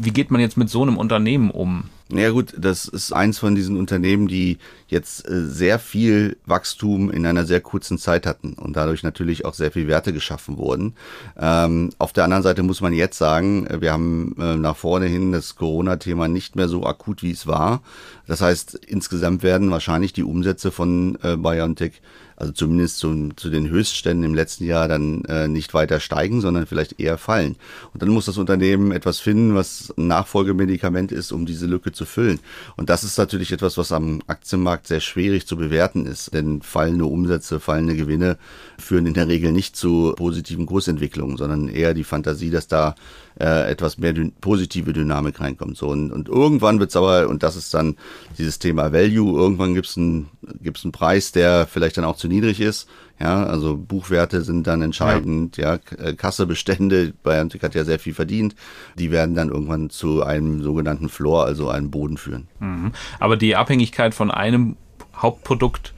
Wie 0.03 0.13
geht 0.13 0.31
man 0.31 0.41
jetzt 0.41 0.57
mit 0.57 0.71
so 0.71 0.81
einem 0.81 0.97
Unternehmen 0.97 1.51
um? 1.51 1.85
Ja 2.11 2.31
gut, 2.31 2.55
das 2.57 2.87
ist 2.89 3.13
eins 3.13 3.39
von 3.39 3.55
diesen 3.55 3.77
Unternehmen, 3.77 4.29
die 4.29 4.57
jetzt 4.89 5.29
äh, 5.29 5.47
sehr 5.47 5.79
viel 5.79 6.39
Wachstum 6.47 7.11
in 7.11 7.27
einer 7.27 7.45
sehr 7.45 7.61
kurzen 7.61 7.99
Zeit 7.99 8.25
hatten 8.27 8.55
und 8.55 8.75
dadurch 8.77 9.03
natürlich 9.03 9.45
auch 9.45 9.53
sehr 9.53 9.71
viel 9.71 9.89
Werte 9.89 10.15
geschaffen 10.15 10.57
wurden. 10.57 10.95
Ähm, 11.39 11.91
auf 11.99 12.15
der 12.15 12.25
anderen 12.25 12.43
Seite 12.43 12.63
muss 12.63 12.81
man 12.81 12.95
jetzt 12.95 13.19
sagen, 13.19 13.69
wir 13.79 13.93
haben 13.93 14.35
äh, 14.41 14.57
nach 14.57 14.77
vorne 14.77 15.05
hin 15.05 15.33
das 15.33 15.55
Corona-Thema 15.57 16.29
nicht 16.29 16.57
mehr 16.57 16.69
so 16.69 16.87
akut, 16.87 17.23
wie 17.23 17.33
es 17.33 17.47
war. 17.47 17.83
Das 18.27 18.41
heißt, 18.41 18.77
insgesamt 18.87 19.43
werden 19.43 19.71
wahrscheinlich 19.71 20.15
die 20.15 20.25
Umsätze 20.25 20.71
von 20.71 21.19
äh, 21.23 21.37
BioNTech 21.37 22.01
also 22.41 22.53
zumindest 22.53 22.97
zu, 22.99 23.29
zu 23.37 23.51
den 23.51 23.69
Höchstständen 23.69 24.25
im 24.25 24.35
letzten 24.35 24.65
Jahr 24.65 24.89
dann 24.89 25.25
äh, 25.27 25.47
nicht 25.47 25.75
weiter 25.75 26.01
steigen, 26.01 26.41
sondern 26.41 26.67
vielleicht 26.67 26.99
eher 26.99 27.19
fallen. 27.19 27.57
Und 27.93 28.01
dann 28.01 28.09
muss 28.09 28.25
das 28.25 28.39
Unternehmen 28.39 28.93
etwas 28.93 29.21
finden, 29.21 29.55
was 29.55 29.93
ein 29.99 30.07
Nachfolgemedikament 30.07 31.13
ist, 31.13 31.33
um 31.33 31.45
diese 31.45 31.67
Lücke 31.67 31.93
zu 31.93 32.07
füllen. 32.07 32.41
Und 32.79 32.89
das 32.89 33.05
ist 33.05 33.19
natürlich 33.19 33.53
etwas, 33.53 33.77
was 33.77 33.93
am 33.93 34.23
Aktienmarkt 34.27 34.87
sehr 34.87 35.01
schwierig 35.01 35.47
zu 35.47 35.57
bewerten 35.57 36.07
ist, 36.07 36.33
denn 36.33 36.63
fallende 36.63 37.05
Umsätze, 37.05 37.61
fallende 37.61 37.95
Gewinne 37.95 38.39
führen 38.79 39.05
in 39.05 39.15
der 39.15 39.29
Regel 39.29 39.53
nicht 39.53 39.77
zu 39.77 40.15
positiven 40.17 40.65
Kursentwicklungen, 40.65 41.37
sondern 41.37 41.69
eher 41.69 41.93
die 41.93 42.05
Fantasie, 42.05 42.51
dass 42.51 42.69
da 42.69 42.95
äh, 43.39 43.71
etwas 43.71 43.99
mehr 43.99 44.13
dyn 44.13 44.33
positive 44.41 44.93
Dynamik 44.93 45.41
reinkommt. 45.41 45.77
So 45.77 45.89
und, 45.89 46.11
und 46.11 46.29
irgendwann 46.29 46.81
wird's 46.81 46.97
aber 46.97 47.29
und 47.29 47.43
das 47.43 47.57
ist 47.57 47.73
dann 47.75 47.97
dieses 48.39 48.59
Thema 48.59 48.93
Value. 48.93 49.39
Irgendwann 49.39 49.69
einen 49.69 50.29
gibt's 50.63 50.85
einen 50.85 50.93
Preis, 50.93 51.33
der 51.33 51.67
vielleicht 51.67 51.97
dann 51.97 52.05
auch 52.05 52.17
zu 52.17 52.29
niedrig 52.31 52.61
ist. 52.61 52.89
Ja, 53.21 53.45
also 53.45 53.77
Buchwerte 53.77 54.43
sind 54.43 54.67
dann 54.67 54.81
entscheidend. 54.81 55.59
Ja, 55.59 55.75
ja 55.75 56.05
äh, 56.05 56.15
Kassebestände, 56.15 57.13
BioNTech 57.23 57.63
hat 57.63 57.75
ja 57.75 57.85
sehr 57.85 57.99
viel 57.99 58.15
verdient. 58.15 58.55
Die 58.99 59.11
werden 59.11 59.35
dann 59.35 59.51
irgendwann 59.51 59.91
zu 59.91 60.23
einem 60.23 60.63
sogenannten 60.63 61.11
Floor, 61.11 61.45
also 61.45 61.69
einem 61.69 61.91
Boden 61.91 62.17
führen. 62.17 62.49
Mhm. 62.61 62.93
Aber 63.19 63.37
die 63.37 63.57
Abhängigkeit 63.57 64.15
von 64.15 64.31
einem 64.31 64.77
Hauptprodukt 65.15 65.93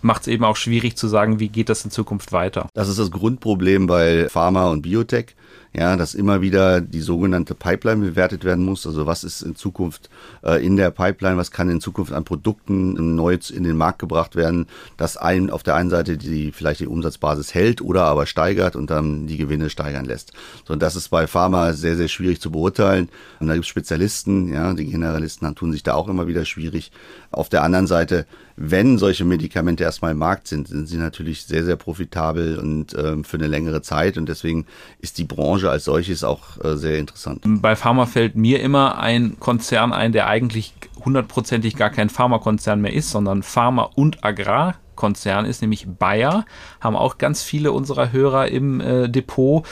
macht 0.00 0.22
es 0.22 0.28
eben 0.28 0.44
auch 0.44 0.56
schwierig 0.56 0.96
zu 0.96 1.06
sagen, 1.06 1.38
wie 1.38 1.48
geht 1.48 1.68
das 1.68 1.84
in 1.84 1.90
Zukunft 1.90 2.32
weiter. 2.32 2.68
Das 2.74 2.88
ist 2.88 2.98
das 2.98 3.10
Grundproblem 3.10 3.86
bei 3.86 4.28
Pharma 4.28 4.68
und 4.70 4.82
Biotech 4.82 5.36
ja, 5.74 5.96
dass 5.96 6.14
immer 6.14 6.42
wieder 6.42 6.80
die 6.80 7.00
sogenannte 7.00 7.54
Pipeline 7.54 8.04
bewertet 8.04 8.44
werden 8.44 8.64
muss. 8.64 8.86
Also 8.86 9.06
was 9.06 9.24
ist 9.24 9.42
in 9.42 9.56
Zukunft 9.56 10.10
äh, 10.44 10.64
in 10.64 10.76
der 10.76 10.90
Pipeline, 10.90 11.38
was 11.38 11.50
kann 11.50 11.70
in 11.70 11.80
Zukunft 11.80 12.12
an 12.12 12.24
Produkten 12.24 13.14
neu 13.14 13.38
in 13.52 13.64
den 13.64 13.76
Markt 13.76 13.98
gebracht 13.98 14.36
werden, 14.36 14.66
dass 14.98 15.16
ein, 15.16 15.48
auf 15.48 15.62
der 15.62 15.74
einen 15.74 15.88
Seite 15.88 16.18
die 16.18 16.52
vielleicht 16.52 16.80
die 16.80 16.86
Umsatzbasis 16.86 17.54
hält 17.54 17.80
oder 17.80 18.04
aber 18.04 18.26
steigert 18.26 18.76
und 18.76 18.90
dann 18.90 19.26
die 19.26 19.38
Gewinne 19.38 19.70
steigern 19.70 20.04
lässt. 20.04 20.32
So, 20.66 20.74
und 20.74 20.82
das 20.82 20.96
ist 20.96 21.08
bei 21.08 21.26
Pharma 21.26 21.72
sehr, 21.72 21.96
sehr 21.96 22.08
schwierig 22.08 22.40
zu 22.40 22.50
beurteilen. 22.50 23.08
Und 23.40 23.46
da 23.46 23.54
gibt 23.54 23.64
es 23.64 23.70
Spezialisten, 23.70 24.52
ja, 24.52 24.74
die 24.74 24.86
Generalisten 24.86 25.54
tun 25.54 25.72
sich 25.72 25.82
da 25.82 25.94
auch 25.94 26.08
immer 26.08 26.26
wieder 26.26 26.44
schwierig. 26.44 26.92
Auf 27.30 27.48
der 27.48 27.62
anderen 27.62 27.86
Seite, 27.86 28.26
wenn 28.56 28.98
solche 28.98 29.24
Medikamente 29.24 29.84
erstmal 29.84 30.12
im 30.12 30.18
Markt 30.18 30.48
sind, 30.48 30.68
sind 30.68 30.86
sie 30.86 30.98
natürlich 30.98 31.44
sehr, 31.44 31.64
sehr 31.64 31.76
profitabel 31.76 32.58
und 32.58 32.94
ähm, 32.94 33.24
für 33.24 33.38
eine 33.38 33.46
längere 33.46 33.80
Zeit. 33.80 34.18
Und 34.18 34.28
deswegen 34.28 34.66
ist 35.00 35.16
die 35.16 35.24
Branche 35.24 35.41
als 35.70 35.84
solches 35.84 36.24
auch 36.24 36.62
äh, 36.62 36.76
sehr 36.76 36.98
interessant. 36.98 37.42
Bei 37.44 37.76
Pharma 37.76 38.06
fällt 38.06 38.36
mir 38.36 38.60
immer 38.60 38.98
ein 38.98 39.36
Konzern 39.38 39.92
ein, 39.92 40.12
der 40.12 40.26
eigentlich 40.26 40.74
hundertprozentig 41.04 41.76
gar 41.76 41.90
kein 41.90 42.08
Pharmakonzern 42.08 42.80
mehr 42.80 42.92
ist, 42.92 43.10
sondern 43.10 43.42
Pharma- 43.42 43.90
und 43.94 44.24
Agrarkonzern 44.24 45.44
ist, 45.44 45.62
nämlich 45.62 45.86
Bayer. 45.88 46.44
Haben 46.80 46.96
auch 46.96 47.18
ganz 47.18 47.42
viele 47.42 47.72
unserer 47.72 48.12
Hörer 48.12 48.48
im 48.48 48.80
äh, 48.80 49.08
Depot 49.08 49.66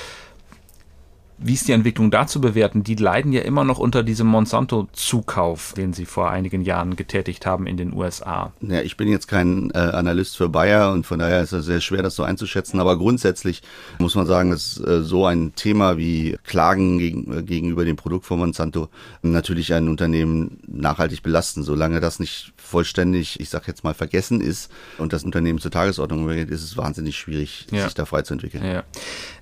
wie 1.42 1.54
ist 1.54 1.68
die 1.68 1.72
Entwicklung 1.72 2.10
da 2.10 2.26
zu 2.26 2.40
bewerten? 2.40 2.84
Die 2.84 2.94
leiden 2.94 3.32
ja 3.32 3.40
immer 3.40 3.64
noch 3.64 3.78
unter 3.78 4.02
diesem 4.02 4.26
Monsanto-Zukauf, 4.26 5.72
den 5.74 5.94
sie 5.94 6.04
vor 6.04 6.30
einigen 6.30 6.60
Jahren 6.60 6.96
getätigt 6.96 7.46
haben 7.46 7.66
in 7.66 7.78
den 7.78 7.94
USA. 7.94 8.52
Ja, 8.60 8.82
ich 8.82 8.98
bin 8.98 9.08
jetzt 9.08 9.26
kein 9.26 9.70
äh, 9.70 9.78
Analyst 9.78 10.36
für 10.36 10.50
Bayer 10.50 10.92
und 10.92 11.06
von 11.06 11.18
daher 11.18 11.40
ist 11.40 11.52
es 11.52 11.64
sehr 11.64 11.80
schwer, 11.80 12.02
das 12.02 12.14
so 12.14 12.24
einzuschätzen. 12.24 12.78
Aber 12.78 12.98
grundsätzlich 12.98 13.62
muss 13.98 14.14
man 14.14 14.26
sagen, 14.26 14.50
dass 14.50 14.78
äh, 14.80 15.02
so 15.02 15.24
ein 15.24 15.54
Thema 15.54 15.96
wie 15.96 16.36
Klagen 16.44 16.98
gegen, 16.98 17.38
äh, 17.38 17.42
gegenüber 17.42 17.86
dem 17.86 17.96
Produkt 17.96 18.26
von 18.26 18.38
Monsanto 18.38 18.88
natürlich 19.22 19.72
ein 19.72 19.88
Unternehmen 19.88 20.58
nachhaltig 20.66 21.22
belasten. 21.22 21.62
Solange 21.62 22.00
das 22.00 22.20
nicht 22.20 22.52
vollständig, 22.56 23.40
ich 23.40 23.48
sag 23.48 23.66
jetzt 23.66 23.82
mal, 23.82 23.94
vergessen 23.94 24.42
ist 24.42 24.70
und 24.98 25.14
das 25.14 25.24
Unternehmen 25.24 25.58
zur 25.58 25.70
Tagesordnung 25.70 26.24
übergeht, 26.24 26.50
ist 26.50 26.62
es 26.62 26.76
wahnsinnig 26.76 27.16
schwierig, 27.16 27.66
ja. 27.70 27.84
sich 27.84 27.94
da 27.94 28.04
frei 28.04 28.22
zu 28.22 28.34
entwickeln. 28.34 28.62
Ja 28.62 28.84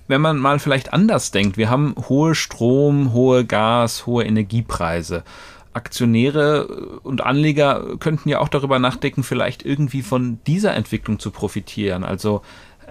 wenn 0.09 0.21
man 0.21 0.39
mal 0.39 0.57
vielleicht 0.57 0.91
anders 0.91 1.29
denkt, 1.29 1.55
wir 1.55 1.69
haben 1.69 1.93
hohe 2.09 2.33
Strom, 2.33 3.13
hohe 3.13 3.45
Gas, 3.45 4.07
hohe 4.07 4.25
Energiepreise. 4.25 5.23
Aktionäre 5.71 6.65
und 7.03 7.21
Anleger 7.21 7.95
könnten 7.99 8.27
ja 8.27 8.39
auch 8.39 8.49
darüber 8.49 8.79
nachdenken, 8.79 9.21
vielleicht 9.21 9.63
irgendwie 9.63 10.01
von 10.01 10.39
dieser 10.47 10.73
Entwicklung 10.73 11.19
zu 11.19 11.29
profitieren. 11.29 12.03
Also 12.03 12.41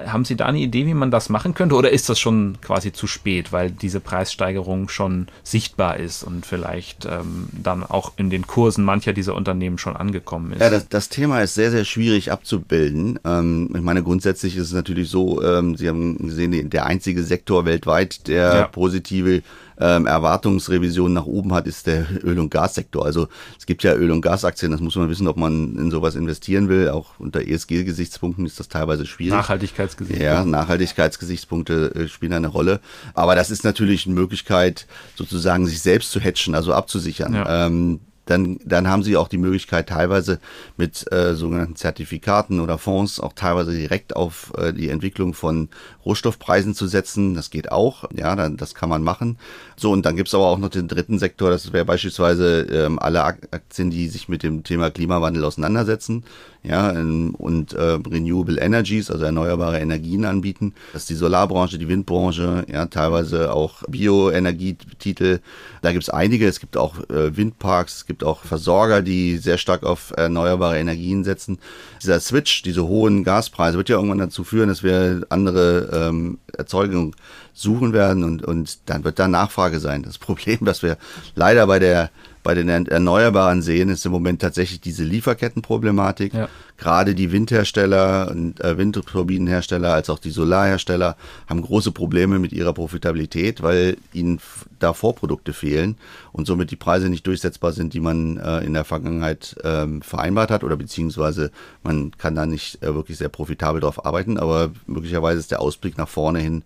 haben 0.07 0.25
Sie 0.25 0.37
da 0.37 0.47
eine 0.47 0.59
Idee, 0.59 0.87
wie 0.87 0.95
man 0.95 1.11
das 1.11 1.29
machen 1.29 1.55
könnte? 1.55 1.75
Oder 1.75 1.91
ist 1.91 2.09
das 2.09 2.19
schon 2.19 2.59
quasi 2.61 2.93
zu 2.93 3.07
spät, 3.07 3.53
weil 3.53 3.71
diese 3.71 4.01
Preissteigerung 4.01 4.89
schon 4.89 5.27
sichtbar 5.43 5.99
ist 5.99 6.23
und 6.23 6.47
vielleicht 6.47 7.07
ähm, 7.07 7.49
dann 7.53 7.83
auch 7.83 8.13
in 8.17 8.31
den 8.31 8.47
Kursen 8.47 8.85
mancher 8.85 9.13
dieser 9.13 9.35
Unternehmen 9.35 9.79
schon 9.79 9.97
angekommen 9.97 10.53
ist? 10.53 10.61
Ja, 10.61 10.71
das, 10.71 10.89
das 10.89 11.09
Thema 11.09 11.41
ist 11.41 11.55
sehr, 11.55 11.71
sehr 11.71 11.85
schwierig 11.85 12.31
abzubilden. 12.33 13.19
Ähm, 13.25 13.71
ich 13.75 13.83
meine, 13.83 14.03
grundsätzlich 14.03 14.57
ist 14.57 14.65
es 14.65 14.73
natürlich 14.73 15.11
so, 15.11 15.43
ähm, 15.43 15.77
Sie 15.77 15.89
haben 15.89 16.19
gesehen, 16.19 16.71
der 16.71 16.87
einzige 16.87 17.23
Sektor 17.23 17.65
weltweit, 17.65 18.29
der 18.29 18.55
ja. 18.55 18.67
positive 18.67 19.43
ähm, 19.81 20.07
Erwartungsrevision 20.07 21.13
nach 21.13 21.27
oben 21.27 21.55
hat, 21.55 21.67
ist 21.67 21.87
der 21.87 22.07
Öl- 22.25 22.39
und 22.39 22.51
Gassektor. 22.51 23.05
Also 23.05 23.29
es 23.59 23.67
gibt 23.67 23.83
ja 23.83 23.95
Öl- 23.95 24.11
und 24.11 24.21
Gasaktien, 24.21 24.73
das 24.73 24.81
muss 24.81 24.97
man 24.97 25.09
wissen, 25.09 25.29
ob 25.29 25.37
man 25.37 25.77
in 25.77 25.91
sowas 25.91 26.15
investieren 26.15 26.69
will. 26.69 26.89
Auch 26.91 27.19
unter 27.19 27.47
ESG-Gesichtspunkten 27.47 28.47
ist 28.47 28.59
das 28.59 28.69
teilweise 28.69 29.07
schwierig. 29.07 29.35
Nachhaltigkeitsgesichtspunkte. 29.35 30.25
Ja, 30.25 30.45
Nachhaltigkeitsgesichtspunkte 30.45 31.95
äh, 31.95 32.09
spielen 32.09 32.33
eine 32.33 32.49
Rolle. 32.49 32.81
Aber 33.15 33.35
das 33.35 33.51
ist 33.51 33.65
natürlich 33.65 34.07
eine 34.07 34.15
Möglichkeit, 34.15 34.87
sozusagen 35.15 35.67
sich 35.67 35.81
selbst 35.81 36.11
zu 36.11 36.21
hatchen, 36.21 36.55
also 36.55 36.73
abzusichern. 36.73 37.35
Ja. 37.35 37.67
Ähm, 37.67 38.01
dann, 38.29 38.59
dann 38.65 38.89
haben 38.89 39.03
sie 39.03 39.17
auch 39.17 39.29
die 39.29 39.39
Möglichkeit, 39.39 39.89
teilweise 39.89 40.39
mit 40.77 41.11
äh, 41.13 41.35
sogenannten 41.35 41.77
Zertifikaten 41.77 42.61
oder 42.61 42.77
Fonds 42.77 43.21
auch 43.21 43.33
teilweise 43.33 43.73
direkt 43.73 44.17
auf 44.17 44.53
äh, 44.59 44.73
die 44.73 44.91
Entwicklung 44.91 45.33
von 45.33 45.69
Rohstoffpreisen 46.05 46.75
zu 46.75 46.87
setzen. 46.87 47.35
Das 47.35 47.51
geht 47.51 47.73
auch, 47.73 48.05
ja, 48.15 48.37
dann, 48.37 48.57
das 48.57 48.75
kann 48.75 48.91
man 48.91 49.03
machen. 49.03 49.39
So, 49.81 49.93
und 49.93 50.05
dann 50.05 50.17
gibt's 50.17 50.35
aber 50.35 50.47
auch 50.47 50.59
noch 50.59 50.71
den 50.71 50.89
dritten 50.89 51.21
Sektor, 51.21 51.51
das 51.51 51.73
wäre 51.73 51.85
beispielsweise 51.85 52.63
ähm, 52.63 52.99
alle 52.99 53.23
Aktien, 53.23 53.91
die 53.91 54.09
sich 54.09 54.29
mit 54.29 54.43
dem 54.43 54.65
Thema 54.65 54.91
Klimawandel 54.91 55.45
auseinandersetzen 55.45 56.25
ja, 56.65 56.91
und 56.91 57.73
äh, 57.73 57.99
Renewable 58.11 58.61
Energies, 58.61 59.11
also 59.11 59.25
erneuerbare 59.25 59.79
Energien 59.79 60.25
anbieten. 60.25 60.75
Das 60.93 61.03
ist 61.03 61.11
die 61.11 61.15
Solarbranche, 61.15 61.79
die 61.79 61.89
Windbranche, 61.89 62.67
ja, 62.71 62.87
teilweise 62.87 63.53
auch 63.53 63.85
Bioenergietitel. 63.89 65.39
Da 65.83 65.93
gibt's 65.93 66.11
einige. 66.11 66.49
Es 66.49 66.59
gibt 66.59 66.77
auch 66.77 66.99
äh, 67.11 67.37
Windparks, 67.37 67.99
es 67.99 68.07
gibt 68.07 68.25
auch 68.25 68.43
Versorger, 68.43 69.03
die 69.03 69.39
sehr 69.39 69.59
stark 69.59 69.85
auf 69.85 70.13
erneuerbare 70.17 70.79
Energien 70.79 71.23
setzen. 71.23 71.59
Dieser 72.03 72.19
Switch, 72.21 72.63
diese 72.63 72.87
hohen 72.87 73.23
Gaspreise, 73.23 73.79
wird 73.79 73.89
ja 73.89 73.97
irgendwann 73.97 74.19
dazu 74.19 74.43
führen, 74.43 74.69
dass 74.69 74.83
wir 74.83 75.25
andere 75.29 75.91
ähm, 75.93 76.39
Erzeugung 76.57 77.15
suchen 77.59 77.93
werden 77.93 78.25
und, 78.25 78.45
und 78.45 78.79
dann 78.89 79.05
wird 79.05 79.19
da 79.19 79.29
Nachfrage 79.29 79.81
sein. 79.81 80.03
Das 80.03 80.19
Problem, 80.29 80.61
das 80.63 80.83
wir 80.83 80.97
leider 81.35 81.67
bei 81.67 81.79
der 81.79 82.11
bei 82.49 82.55
den 82.55 82.69
Erneuerbaren 82.69 83.61
sehen, 83.61 83.91
ist 83.91 84.07
im 84.07 84.13
Moment 84.13 84.41
tatsächlich 84.41 84.81
diese 84.81 85.05
Lieferkettenproblematik. 85.05 86.33
Ja. 86.33 86.49
Gerade 86.79 87.15
die 87.15 87.31
Windhersteller 87.31 88.31
und 88.31 88.59
äh, 88.61 88.79
Windturbinenhersteller 88.79 89.93
als 89.93 90.09
auch 90.09 90.19
die 90.19 90.31
Solarhersteller 90.31 91.17
haben 91.47 91.61
große 91.61 91.93
Probleme 91.93 92.39
mit 92.39 92.53
ihrer 92.53 92.73
Profitabilität, 92.73 93.63
weil 93.63 93.99
ihnen 94.15 94.41
da 94.79 94.95
Vorprodukte 94.95 95.53
fehlen 95.53 95.99
und 96.33 96.47
somit 96.47 96.71
die 96.71 96.77
Preise 96.77 97.11
nicht 97.11 97.27
durchsetzbar 97.27 97.73
sind, 97.73 97.93
die 97.93 98.01
man 98.01 98.39
äh, 98.39 98.61
in 98.61 98.73
der 98.73 98.85
Vergangenheit 98.85 99.57
ähm, 99.63 100.01
vereinbart 100.01 100.51
hat 100.51 100.65
oder 100.65 100.77
beziehungsweise 100.77 101.51
man 101.83 102.13
kann 102.17 102.35
da 102.35 102.47
nicht 102.47 102.83
äh, 102.83 102.95
wirklich 102.95 103.19
sehr 103.19 103.29
profitabel 103.29 103.83
drauf 103.83 104.07
arbeiten, 104.07 104.39
aber 104.39 104.71
möglicherweise 104.87 105.41
ist 105.41 105.51
der 105.51 105.61
Ausblick 105.61 105.99
nach 105.99 106.09
vorne 106.09 106.39
hin 106.39 106.63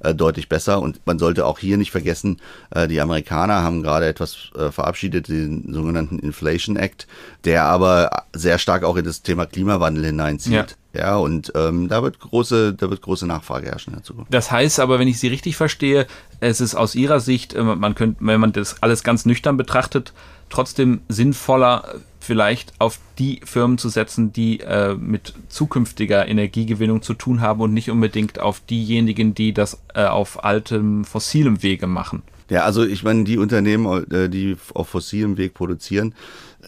äh, 0.00 0.14
deutlich 0.14 0.48
besser. 0.48 0.80
Und 0.80 1.00
man 1.06 1.18
sollte 1.18 1.46
auch 1.46 1.58
hier 1.58 1.76
nicht 1.76 1.90
vergessen, 1.90 2.40
äh, 2.70 2.88
die 2.88 3.00
Amerikaner 3.00 3.62
haben 3.62 3.82
gerade 3.82 4.06
etwas 4.06 4.50
äh, 4.56 4.70
verabschiedet, 4.70 5.28
den 5.28 5.72
sogenannten 5.72 6.18
Inflation 6.18 6.76
Act, 6.76 7.06
der 7.44 7.64
aber 7.64 8.24
sehr 8.34 8.58
stark 8.58 8.84
auch 8.84 8.96
in 8.96 9.04
das 9.04 9.22
Thema 9.22 9.46
Klimawandel 9.46 10.04
hineinzieht. 10.04 10.52
Ja. 10.52 10.66
Ja, 10.96 11.16
und 11.16 11.52
ähm, 11.54 11.88
da 11.88 12.02
wird 12.02 12.18
große, 12.18 12.72
da 12.72 12.88
wird 12.88 13.02
große 13.02 13.26
Nachfrage 13.26 13.66
herrschen 13.66 14.02
Zukunft. 14.02 14.32
Das 14.32 14.50
heißt 14.50 14.80
aber, 14.80 14.98
wenn 14.98 15.08
ich 15.08 15.20
Sie 15.20 15.28
richtig 15.28 15.54
verstehe, 15.56 16.06
es 16.40 16.62
ist 16.62 16.74
aus 16.74 16.94
Ihrer 16.94 17.20
Sicht, 17.20 17.54
äh, 17.54 17.62
man 17.62 17.94
könnte, 17.94 18.16
wenn 18.20 18.40
man 18.40 18.52
das 18.52 18.82
alles 18.82 19.02
ganz 19.02 19.26
nüchtern 19.26 19.58
betrachtet, 19.58 20.14
trotzdem 20.48 21.00
sinnvoller, 21.08 21.96
vielleicht 22.20 22.72
auf 22.78 22.98
die 23.18 23.40
Firmen 23.44 23.78
zu 23.78 23.88
setzen, 23.88 24.32
die 24.32 24.60
äh, 24.60 24.94
mit 24.94 25.34
zukünftiger 25.48 26.26
Energiegewinnung 26.26 27.02
zu 27.02 27.14
tun 27.14 27.40
haben 27.40 27.60
und 27.60 27.72
nicht 27.72 27.90
unbedingt 27.90 28.40
auf 28.40 28.60
diejenigen, 28.60 29.34
die 29.34 29.52
das 29.52 29.80
äh, 29.94 30.04
auf 30.04 30.44
altem 30.44 31.04
fossilem 31.04 31.62
Wege 31.62 31.86
machen. 31.86 32.22
Ja, 32.48 32.62
also 32.62 32.84
ich 32.84 33.02
meine, 33.02 33.24
die 33.24 33.38
Unternehmen, 33.38 34.10
äh, 34.10 34.28
die 34.28 34.56
auf 34.74 34.88
fossilem 34.88 35.36
Weg 35.36 35.54
produzieren, 35.54 36.14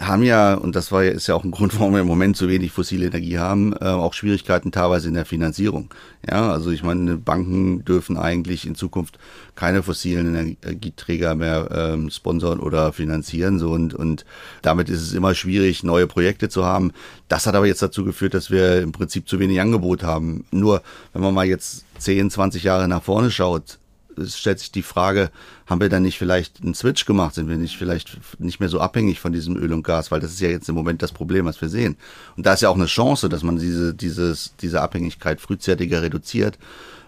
haben 0.00 0.22
ja, 0.22 0.54
und 0.54 0.76
das 0.76 0.92
war 0.92 1.04
ist 1.04 1.26
ja 1.26 1.34
auch 1.34 1.44
ein 1.44 1.50
Grund, 1.50 1.78
warum 1.78 1.92
wir 1.92 2.00
im 2.00 2.06
Moment 2.06 2.36
so 2.36 2.48
wenig 2.48 2.70
fossile 2.70 3.06
Energie 3.06 3.38
haben, 3.38 3.72
äh, 3.72 3.86
auch 3.86 4.14
Schwierigkeiten 4.14 4.70
teilweise 4.70 5.08
in 5.08 5.14
der 5.14 5.24
Finanzierung. 5.24 5.92
Ja, 6.28 6.52
also 6.52 6.70
ich 6.70 6.82
meine, 6.82 7.16
Banken 7.16 7.84
dürfen 7.84 8.16
eigentlich 8.16 8.66
in 8.66 8.74
Zukunft 8.74 9.18
keine 9.56 9.82
fossilen 9.82 10.34
Energieträger 10.34 11.34
mehr 11.34 11.68
ähm, 11.72 12.10
sponsern 12.10 12.60
oder 12.60 12.92
finanzieren. 12.92 13.58
So 13.58 13.70
und, 13.70 13.94
und 13.94 14.24
damit 14.62 14.88
ist 14.88 15.02
es 15.02 15.14
immer 15.14 15.34
schwierig, 15.34 15.82
neue 15.82 16.06
Projekte 16.06 16.48
zu 16.48 16.64
haben. 16.64 16.92
Das 17.28 17.46
hat 17.46 17.54
aber 17.54 17.66
jetzt 17.66 17.82
dazu 17.82 18.04
geführt, 18.04 18.34
dass 18.34 18.50
wir 18.50 18.80
im 18.82 18.92
Prinzip 18.92 19.28
zu 19.28 19.40
wenig 19.40 19.60
Angebot 19.60 20.04
haben. 20.04 20.44
Nur, 20.50 20.82
wenn 21.12 21.22
man 21.22 21.34
mal 21.34 21.46
jetzt 21.46 21.84
10, 21.98 22.30
20 22.30 22.62
Jahre 22.62 22.86
nach 22.88 23.02
vorne 23.02 23.30
schaut, 23.30 23.78
es 24.16 24.38
stellt 24.38 24.58
sich 24.58 24.72
die 24.72 24.82
Frage, 24.82 25.30
haben 25.68 25.80
wir 25.82 25.90
dann 25.90 26.02
nicht 26.02 26.18
vielleicht 26.18 26.62
einen 26.62 26.74
Switch 26.74 27.04
gemacht? 27.04 27.34
Sind 27.34 27.48
wir 27.48 27.56
nicht 27.56 27.76
vielleicht 27.76 28.18
nicht 28.40 28.58
mehr 28.58 28.70
so 28.70 28.80
abhängig 28.80 29.20
von 29.20 29.32
diesem 29.32 29.56
Öl 29.56 29.72
und 29.74 29.82
Gas? 29.82 30.10
Weil 30.10 30.20
das 30.20 30.32
ist 30.32 30.40
ja 30.40 30.48
jetzt 30.48 30.68
im 30.68 30.74
Moment 30.74 31.02
das 31.02 31.12
Problem, 31.12 31.44
was 31.44 31.60
wir 31.60 31.68
sehen. 31.68 31.96
Und 32.36 32.46
da 32.46 32.54
ist 32.54 32.62
ja 32.62 32.70
auch 32.70 32.74
eine 32.74 32.86
Chance, 32.86 33.28
dass 33.28 33.42
man 33.42 33.58
diese, 33.58 33.94
dieses, 33.94 34.54
diese 34.56 34.80
Abhängigkeit 34.80 35.40
frühzeitiger 35.40 36.02
reduziert. 36.02 36.58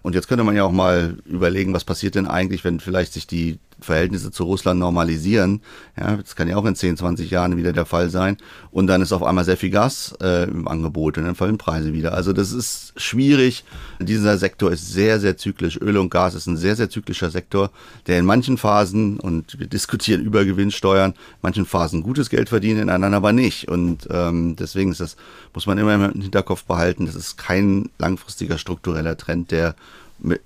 Und 0.03 0.15
jetzt 0.15 0.29
könnte 0.29 0.45
man 0.45 0.57
ja 0.57 0.65
auch 0.65 0.73
mal 0.73 1.17
überlegen, 1.25 1.73
was 1.73 1.85
passiert 1.85 2.15
denn 2.15 2.27
eigentlich, 2.27 2.65
wenn 2.65 2.81
vielleicht 2.81 3.13
sich 3.13 3.27
die 3.27 3.59
Verhältnisse 3.81 4.31
zu 4.31 4.45
Russland 4.45 4.81
normalisieren. 4.81 5.63
Ja, 5.99 6.17
das 6.17 6.37
kann 6.37 6.49
ja 6.49 6.57
auch 6.57 6.65
in 6.65 6.75
10, 6.75 6.97
20 6.97 7.31
Jahren 7.31 7.57
wieder 7.57 7.73
der 7.73 7.87
Fall 7.87 8.11
sein. 8.11 8.37
Und 8.71 8.87
dann 8.87 9.03
ist 9.03 9.13
auf 9.13 9.23
einmal 9.23 9.45
sehr 9.45 9.57
viel 9.57 9.71
Gas 9.71 10.15
äh, 10.21 10.45
im 10.45 10.69
Angebot 10.69 11.19
und 11.19 11.25
dann 11.25 11.35
fallen 11.35 11.59
Preise 11.59 11.93
wieder. 11.93 12.15
Also 12.15 12.33
das 12.33 12.53
ist 12.53 12.93
schwierig. 12.97 13.65
Dieser 13.99 14.39
Sektor 14.39 14.71
ist 14.71 14.93
sehr, 14.93 15.21
sehr 15.21 15.37
zyklisch. 15.37 15.79
Öl 15.81 15.97
und 15.97 16.11
Gas 16.11 16.35
ist 16.35 16.47
ein 16.47 16.57
sehr, 16.57 16.77
sehr 16.77 16.91
zyklischer 16.91 17.31
Sektor, 17.31 17.71
der 18.07 18.19
in 18.19 18.25
manchen 18.25 18.50
Phasen, 18.59 19.19
und 19.21 19.59
wir 19.59 19.67
diskutieren 19.67 20.23
über 20.23 20.45
Gewinnsteuern, 20.45 21.15
manchen 21.43 21.67
Phasen 21.67 22.03
gutes 22.03 22.31
Geld 22.31 22.49
verdient, 22.49 22.81
in 22.81 22.91
anderen 22.91 23.15
aber 23.15 23.33
nicht. 23.33 23.69
Und 23.69 24.09
ähm, 24.11 24.57
deswegen 24.57 24.91
ist 24.91 25.01
das, 25.01 25.17
muss 25.55 25.67
man 25.67 25.79
immer 25.79 25.95
im 25.95 26.21
Hinterkopf 26.21 26.65
behalten, 26.65 27.07
das 27.07 27.15
ist 27.15 27.37
kein 27.37 27.91
langfristiger 27.99 28.59
struktureller 28.59 29.17
Trend, 29.17 29.51
der 29.51 29.75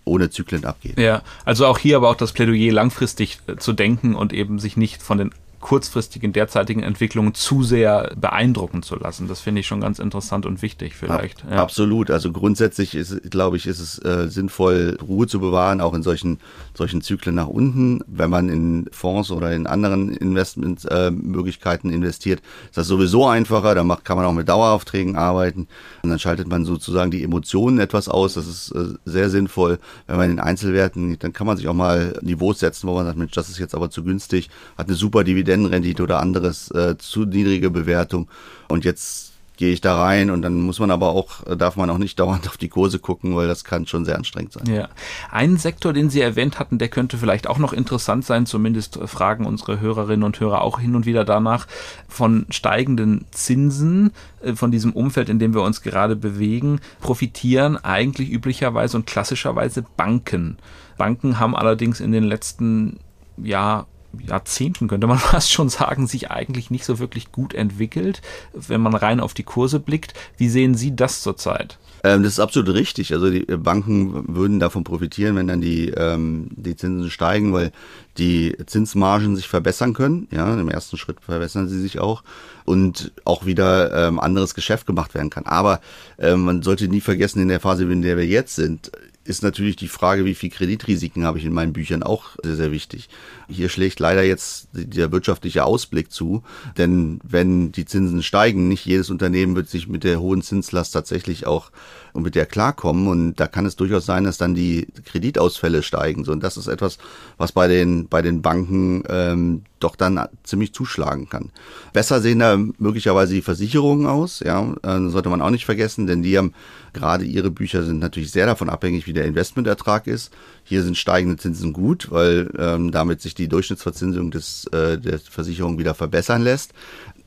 ohne 0.05 0.31
Zyklen 0.31 0.65
abgeht. 0.65 0.99
Ja, 0.99 1.23
also 1.45 1.67
auch 1.67 1.79
hier 1.79 1.97
aber 1.97 2.09
auch 2.09 2.15
das 2.15 2.33
Plädoyer 2.33 2.73
langfristig 2.73 3.41
äh, 3.47 3.57
zu 3.57 3.73
denken 3.73 4.15
und 4.15 4.33
eben 4.33 4.59
sich 4.59 4.77
nicht 4.77 5.03
von 5.03 5.19
den 5.19 5.33
kurzfristigen 5.65 6.35
derzeitigen 6.35 6.83
Entwicklungen 6.83 7.33
zu 7.33 7.63
sehr 7.63 8.13
beeindrucken 8.17 8.83
zu 8.83 8.97
lassen. 8.97 9.29
Das 9.29 9.41
finde 9.41 9.63
ich 9.63 9.67
schon 9.67 9.81
ganz 9.81 9.99
interessant 9.99 10.45
und 10.45 10.61
wichtig 10.61 10.95
vielleicht. 10.95 11.43
Ja. 11.51 11.63
Absolut. 11.63 12.11
Also 12.11 12.33
grundsätzlich 12.33 12.95
ist, 12.95 13.31
glaube 13.31 13.57
ich, 13.57 13.67
ist 13.67 13.81
es 13.81 13.99
äh, 14.05 14.29
sinnvoll, 14.29 14.99
Ruhe 15.01 15.27
zu 15.27 15.41
bewahren, 15.41 15.81
auch 15.81 15.95
in 15.95 16.03
solchen, 16.03 16.39
solchen 16.75 17.01
Zyklen 17.01 17.35
nach 17.35 17.47
unten. 17.47 18.03
Wenn 18.07 18.29
man 18.29 18.51
in 18.51 18.91
Fonds 18.93 19.31
oder 19.31 19.55
in 19.55 19.67
anderen 19.67 20.11
Investmentmöglichkeiten 20.11 21.91
äh, 21.91 21.95
investiert, 21.95 22.43
ist 22.67 22.77
das 22.77 22.87
sowieso 22.87 23.27
einfacher. 23.27 23.75
Da 23.75 23.85
macht, 23.85 24.05
kann 24.05 24.19
man 24.19 24.27
auch 24.27 24.35
mit 24.35 24.51
Daueraufträgen 24.51 25.17
arbeiten. 25.17 25.67
Und 26.03 26.11
dann 26.11 26.19
schaltet 26.19 26.47
man 26.47 26.67
sozusagen 26.67 27.11
die 27.11 27.25
Emotionen 27.25 27.79
etwas 27.79 28.11
aus. 28.11 28.35
Das 28.35 28.47
ist 28.47 28.71
äh, 28.73 28.97
sehr 29.07 29.31
sinnvoll. 29.31 29.79
Wenn 30.09 30.19
man 30.19 30.31
in 30.31 30.41
Einzelwerten, 30.41 31.19
dann 31.21 31.33
kann 31.33 31.47
man 31.47 31.57
sich 31.57 31.69
auch 31.69 31.75
mal 31.75 32.19
Niveaus 32.21 32.59
setzen, 32.59 32.87
wo 32.87 32.93
man 32.93 33.07
sagt, 33.07 33.17
Mensch, 33.17 33.33
das 33.33 33.49
ist 33.49 33.59
jetzt 33.59 33.75
aber 33.75 33.89
zu 33.89 34.05
günstig, 34.05 34.51
hat 34.77 34.89
eine 34.89 34.97
super 34.97 35.25
Dividende 35.25 35.54
Dividendenrendite 35.55 36.03
oder 36.03 36.21
anderes 36.21 36.71
äh, 36.71 36.97
zu 36.99 37.25
niedrige 37.25 37.71
Bewertung. 37.71 38.29
Und 38.69 38.85
jetzt 38.85 39.33
gehe 39.57 39.73
ich 39.73 39.81
da 39.81 40.03
rein 40.03 40.31
und 40.31 40.43
dann 40.43 40.61
muss 40.61 40.81
man 40.81 40.91
aber 40.91 41.11
auch, 41.11 41.47
äh, 41.47 41.57
darf 41.57 41.77
man 41.77 41.89
auch 41.89 41.99
nicht 41.99 42.19
dauernd 42.21 42.49
auf 42.49 42.57
die 42.57 42.69
Kurse 42.69 42.99
gucken, 42.99 43.37
weil 43.37 43.47
das 43.47 43.63
kann 43.63 43.87
schon 43.87 44.05
sehr 44.05 44.17
anstrengend 44.17 44.53
sein. 44.53 44.67
Ja. 44.67 44.89
Ein 45.31 45.59
Sektor, 45.59 45.93
den 45.93 46.11
Sie 46.11 46.21
erwähnt 46.21 46.59
hatten, 46.59 46.79
der 46.79 46.89
könnte 46.89 47.19
vielleicht 47.19 47.47
auch 47.47 47.59
noch 47.59 47.73
interessant 47.73 48.25
sein, 48.25 48.47
zumindest 48.47 48.99
fragen 49.05 49.47
unsere 49.47 49.79
Hörerinnen 49.81 50.25
und 50.25 50.41
Hörer 50.41 50.63
auch 50.63 50.81
hin 50.81 50.97
und 50.97 51.07
wieder 51.07 51.25
danach, 51.25 51.67
von 52.09 52.47
steigenden 52.51 53.27
Zinsen, 53.31 54.11
äh, 54.43 54.55
von 54.55 54.73
diesem 54.73 54.93
Umfeld, 54.93 55.29
in 55.29 55.39
dem 55.39 55.55
wir 55.55 55.63
uns 55.63 55.83
gerade 55.83 56.17
bewegen, 56.17 56.81
profitieren 57.01 57.77
eigentlich 57.77 58.31
üblicherweise 58.33 58.97
und 58.97 59.07
klassischerweise 59.07 59.85
Banken. 59.97 60.59
Banken 60.99 61.39
haben 61.39 61.55
allerdings 61.57 62.01
in 62.01 62.11
den 62.11 62.25
letzten 62.25 62.99
ja, 63.37 63.87
Jahrzehnten, 64.21 64.89
könnte 64.89 65.07
man 65.07 65.19
fast 65.21 65.53
schon 65.53 65.69
sagen, 65.69 66.07
sich 66.07 66.31
eigentlich 66.31 66.71
nicht 66.71 66.85
so 66.85 66.99
wirklich 66.99 67.33
gut 67.33 67.55
entwickelt, 67.55 68.23
wenn 68.53 68.81
man 68.81 68.95
rein 68.95 69.21
auf 69.21 69.35
die 69.35 69.43
Kurse 69.43 69.81
blickt. 69.81 70.15
Wie 70.37 70.49
sehen 70.49 70.75
Sie 70.75 70.95
das 70.95 71.23
zurzeit? 71.23 71.79
Ähm, 72.05 72.23
das 72.23 72.35
ist 72.35 72.41
absolut 72.41 72.75
richtig. 72.75 73.15
Also 73.15 73.31
die 73.31 73.45
Banken 73.45 74.37
würden 74.37 74.61
davon 74.61 74.85
profitieren, 74.85 75.37
wenn 75.37 75.49
dann 75.49 75.63
die, 75.63 75.89
ähm, 75.89 76.49
die 76.51 76.77
Zinsen 76.77 77.11
steigen, 77.11 77.55
weil 77.55 77.73
die 78.19 78.55
Zinsmargen 78.67 79.37
sich 79.37 79.49
verbessern 79.49 79.95
können. 79.95 80.29
Ja, 80.31 80.53
im 80.53 80.69
ersten 80.69 80.99
Schritt 80.99 81.17
verbessern 81.23 81.67
sie 81.69 81.81
sich 81.81 82.01
auch 82.01 82.23
und 82.67 83.13
auch 83.25 83.47
wieder 83.47 84.09
ähm, 84.09 84.21
anderes 84.21 84.55
Geschäft 84.55 84.87
gemacht 84.87 85.15
werden 85.15 85.31
kann. 85.31 85.47
Aber 85.47 85.81
ähm, 86.19 86.43
man 86.43 86.63
sollte 86.63 86.89
nie 86.89 87.01
vergessen, 87.01 87.41
in 87.41 87.49
der 87.49 87.61
Phase, 87.61 87.85
in 87.85 88.03
der 88.03 88.19
wir 88.19 88.27
jetzt 88.27 88.55
sind, 88.55 88.93
ist 89.25 89.43
natürlich 89.43 89.77
die 89.77 89.89
Frage, 89.89 90.25
wie 90.25 90.35
viel 90.35 90.51
Kreditrisiken 90.51 91.25
habe 91.25 91.39
ich 91.39 91.45
in 91.45 91.53
meinen 91.53 91.73
Büchern 91.73 92.03
auch 92.03 92.37
sehr, 92.43 92.57
sehr 92.57 92.73
wichtig. 92.73 93.09
Hier 93.49 93.69
schlägt 93.71 93.99
leider 93.99 94.23
jetzt 94.23 94.69
der 94.73 95.13
wirtschaftliche 95.13 95.65
Ausblick 95.65 96.13
zu, 96.13 96.43
denn 96.77 97.21
wenn 97.25 97.73
die 97.73 97.87
Zinsen 97.87 98.23
steigen, 98.23 98.69
nicht 98.69 98.85
jedes 98.85 99.11
Unternehmen 99.11 99.57
wird 99.57 99.69
sich 99.69 99.89
mit 99.89 100.05
der 100.05 100.21
hohen 100.21 100.43
Zinslast 100.43 100.93
tatsächlich 100.93 101.47
auch 101.47 101.71
und 102.13 102.23
mit 102.23 102.35
der 102.35 102.47
klarkommen 102.47 103.09
und 103.09 103.37
da 103.37 103.47
kann 103.47 103.67
es 103.67 103.77
durchaus 103.77 104.05
sein, 104.07 104.25
dass 104.25 104.39
dann 104.39 104.55
die 104.55 104.89
Kreditausfälle 105.07 105.83
steigen. 105.83 106.25
So, 106.25 106.33
und 106.33 106.43
das 106.43 106.57
ist 106.57 106.67
etwas, 106.67 106.99
was 107.39 107.53
bei 107.53 107.67
den 107.67 108.09
bei 108.09 108.23
den 108.23 108.43
Banken 108.43 109.03
ähm, 109.09 109.63
doch 109.85 109.97
dann 109.97 110.21
ziemlich 110.43 110.73
zuschlagen 110.75 111.29
kann. 111.29 111.51
Besser 111.93 112.21
sehen 112.21 112.41
da 112.41 112.57
möglicherweise 112.79 113.35
die 113.35 113.43
Versicherungen 113.43 114.07
aus, 114.07 114.41
ja, 114.41 114.75
äh, 114.83 115.09
sollte 115.09 115.29
man 115.29 115.43
auch 115.43 115.51
nicht 115.51 115.67
vergessen, 115.67 116.07
denn 116.07 116.23
die 116.23 116.37
haben 116.37 116.55
gerade 116.93 117.25
ihre 117.25 117.51
Bücher 117.51 117.83
sind 117.83 117.99
natürlich 117.99 118.31
sehr 118.31 118.47
davon 118.47 118.71
abhängig, 118.71 119.07
wie 119.07 119.13
der 119.13 119.27
Investmentertrag 119.27 120.07
ist. 120.07 120.33
Hier 120.63 120.83
sind 120.83 120.97
steigende 120.97 121.37
Zinsen 121.37 121.73
gut, 121.73 122.11
weil 122.11 122.51
ähm, 122.59 122.91
damit 122.91 123.21
sich 123.21 123.35
die 123.35 123.49
Durchschnittsverzinsung 123.49 124.31
des, 124.31 124.67
äh, 124.69 124.99
der 124.99 125.19
Versicherung 125.19 125.79
wieder 125.79 125.95
verbessern 125.95 126.43
lässt. 126.43 126.73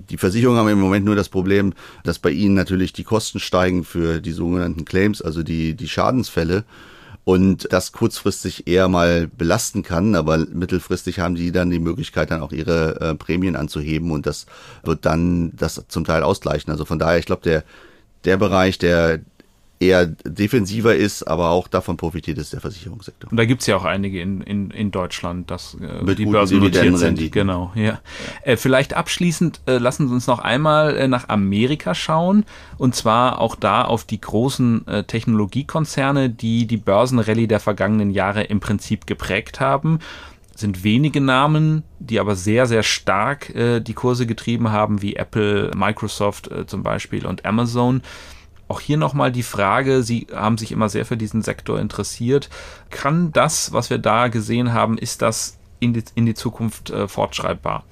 Die 0.10 0.18
Versicherungen 0.18 0.60
haben 0.60 0.70
im 0.70 0.80
Moment 0.80 1.06
nur 1.06 1.16
das 1.16 1.30
Problem, 1.30 1.74
dass 2.04 2.20
bei 2.20 2.32
ihnen 2.32 2.56
natürlich 2.56 2.94
die 2.94 3.04
Kosten 3.04 3.40
steigen 3.40 3.84
für 3.84 4.22
die 4.22 4.32
sogenannten 4.32 4.86
Claims, 4.86 5.22
also 5.22 5.44
die, 5.44 5.76
die 5.76 5.90
Schadensfälle 5.90 6.64
und 7.28 7.68
das 7.74 7.92
kurzfristig 7.92 8.68
eher 8.68 8.88
mal 8.88 9.28
belasten 9.28 9.84
kann, 9.84 10.16
aber 10.16 10.38
mittelfristig 10.38 11.20
haben 11.20 11.36
die 11.36 11.52
dann 11.52 11.70
die 11.70 11.78
Möglichkeit, 11.78 12.32
dann 12.32 12.40
auch 12.40 12.54
ihre 12.54 13.02
äh, 13.02 13.16
Prämien 13.16 13.58
anzuheben 13.58 14.12
und 14.12 14.26
das 14.26 14.46
wird 14.84 15.06
dann 15.06 15.54
das 15.54 15.84
zum 15.90 16.06
Teil 16.06 16.24
ausgleichen. 16.24 16.72
Also 16.72 16.86
von 16.86 17.00
daher, 17.00 17.20
ich 17.20 17.26
glaube, 17.26 17.42
der, 17.42 17.66
der 18.24 18.38
Bereich, 18.38 18.78
der 18.78 19.20
eher 19.80 20.08
defensiver 20.08 20.96
ist, 20.96 21.24
aber 21.24 21.52
auch 21.52 21.68
davon 21.68 21.98
profitiert 21.98 22.38
ist 22.38 22.54
der 22.54 22.62
Versicherungssektor. 22.62 23.30
Und 23.30 23.38
da 23.38 23.46
gibt's 23.46 23.68
ja 23.68 23.76
auch 23.76 23.86
einige 23.86 24.22
in, 24.22 24.42
in, 24.42 24.72
in 24.72 24.92
Deutschland, 24.92 25.52
dass 25.52 25.76
äh, 25.76 26.16
die 26.16 26.26
Börsen 26.26 26.60
notiert 26.60 26.98
sind. 26.98 27.32
Genau, 27.32 27.72
ja. 27.76 27.84
ja. 27.84 28.00
Äh, 28.44 28.58
vielleicht 28.58 28.96
abschließend 28.96 29.62
äh, 29.68 29.78
lassen 29.78 30.08
Sie 30.08 30.14
uns 30.14 30.28
noch 30.28 30.40
einmal 30.40 30.98
äh, 30.98 31.08
nach 31.08 31.30
Amerika 31.30 31.94
schauen 31.94 32.46
und 32.78 32.96
zwar 32.96 33.40
auch 33.40 33.56
da 33.56 33.84
auf 33.84 34.04
die 34.04 34.20
großen 34.20 34.88
äh, 34.88 35.04
Technologiekonzerne, 35.04 36.30
die 36.30 36.66
die 36.66 36.78
Börsenrallye 36.78 37.48
der 37.48 37.60
vergangenen 37.60 38.10
Jahre 38.10 38.44
im 38.44 38.60
Prinzip 38.60 39.06
geprägt 39.06 39.60
haben 39.60 40.00
sind 40.60 40.84
wenige 40.84 41.22
Namen, 41.22 41.84
die 42.00 42.20
aber 42.20 42.36
sehr, 42.36 42.66
sehr 42.66 42.84
stark 42.84 43.54
äh, 43.56 43.80
die 43.80 43.94
Kurse 43.94 44.26
getrieben 44.26 44.72
haben, 44.72 45.02
wie 45.02 45.16
Apple, 45.16 45.72
Microsoft 45.76 46.50
äh, 46.50 46.66
zum 46.66 46.84
Beispiel 46.84 47.26
und 47.26 47.46
Amazon. 47.46 48.02
Auch 48.68 48.82
hier 48.82 48.98
nochmal 48.98 49.32
die 49.32 49.44
Frage, 49.44 50.04
Sie 50.04 50.28
haben 50.34 50.58
sich 50.58 50.72
immer 50.72 50.90
sehr 50.90 51.06
für 51.06 51.18
diesen 51.18 51.42
Sektor 51.42 51.80
interessiert. 51.80 52.50
Kann 52.90 53.32
das, 53.32 53.72
was 53.72 53.90
wir 53.90 53.98
da 53.98 54.28
gesehen 54.28 54.74
haben, 54.74 54.98
ist 54.98 55.22
das 55.22 55.58
in 55.80 55.94
die, 55.94 56.04
in 56.16 56.26
die 56.26 56.34
Zukunft 56.34 56.90
äh, 56.90 57.08
fortschreibbar? 57.08 57.84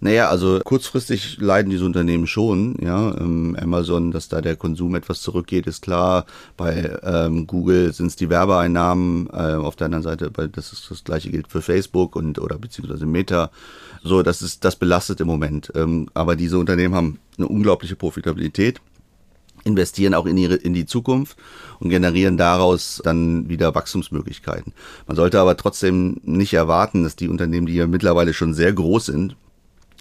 Naja, 0.00 0.28
also 0.28 0.60
kurzfristig 0.62 1.38
leiden 1.40 1.70
diese 1.70 1.84
Unternehmen 1.84 2.28
schon, 2.28 2.76
ja. 2.80 3.16
Ähm, 3.18 3.56
Amazon, 3.60 4.12
dass 4.12 4.28
da 4.28 4.40
der 4.40 4.54
Konsum 4.54 4.94
etwas 4.94 5.20
zurückgeht, 5.22 5.66
ist 5.66 5.82
klar. 5.82 6.24
Bei 6.56 6.96
ähm, 7.02 7.48
Google 7.48 7.92
sind 7.92 8.06
es 8.06 8.16
die 8.16 8.30
Werbeeinnahmen. 8.30 9.28
Äh, 9.32 9.56
auf 9.56 9.74
der 9.74 9.86
anderen 9.86 10.04
Seite, 10.04 10.30
bei, 10.30 10.46
das 10.46 10.72
ist 10.72 10.88
das 10.88 11.02
gleiche 11.02 11.30
gilt 11.30 11.48
für 11.48 11.62
Facebook 11.62 12.14
und 12.14 12.38
oder 12.38 12.58
beziehungsweise 12.58 13.06
Meta. 13.06 13.50
So, 14.04 14.22
das 14.22 14.40
ist, 14.40 14.64
das 14.64 14.76
belastet 14.76 15.20
im 15.20 15.26
Moment. 15.26 15.72
Ähm, 15.74 16.08
aber 16.14 16.36
diese 16.36 16.58
Unternehmen 16.58 16.94
haben 16.94 17.18
eine 17.36 17.48
unglaubliche 17.48 17.96
Profitabilität 17.96 18.80
investieren 19.68 20.14
auch 20.14 20.26
in, 20.26 20.36
ihre, 20.36 20.56
in 20.56 20.74
die 20.74 20.86
Zukunft 20.86 21.36
und 21.78 21.90
generieren 21.90 22.36
daraus 22.36 23.00
dann 23.04 23.48
wieder 23.48 23.74
Wachstumsmöglichkeiten. 23.74 24.72
Man 25.06 25.16
sollte 25.16 25.40
aber 25.40 25.56
trotzdem 25.56 26.20
nicht 26.24 26.54
erwarten, 26.54 27.04
dass 27.04 27.14
die 27.14 27.28
Unternehmen, 27.28 27.66
die 27.66 27.74
ja 27.74 27.86
mittlerweile 27.86 28.34
schon 28.34 28.54
sehr 28.54 28.72
groß 28.72 29.06
sind, 29.06 29.36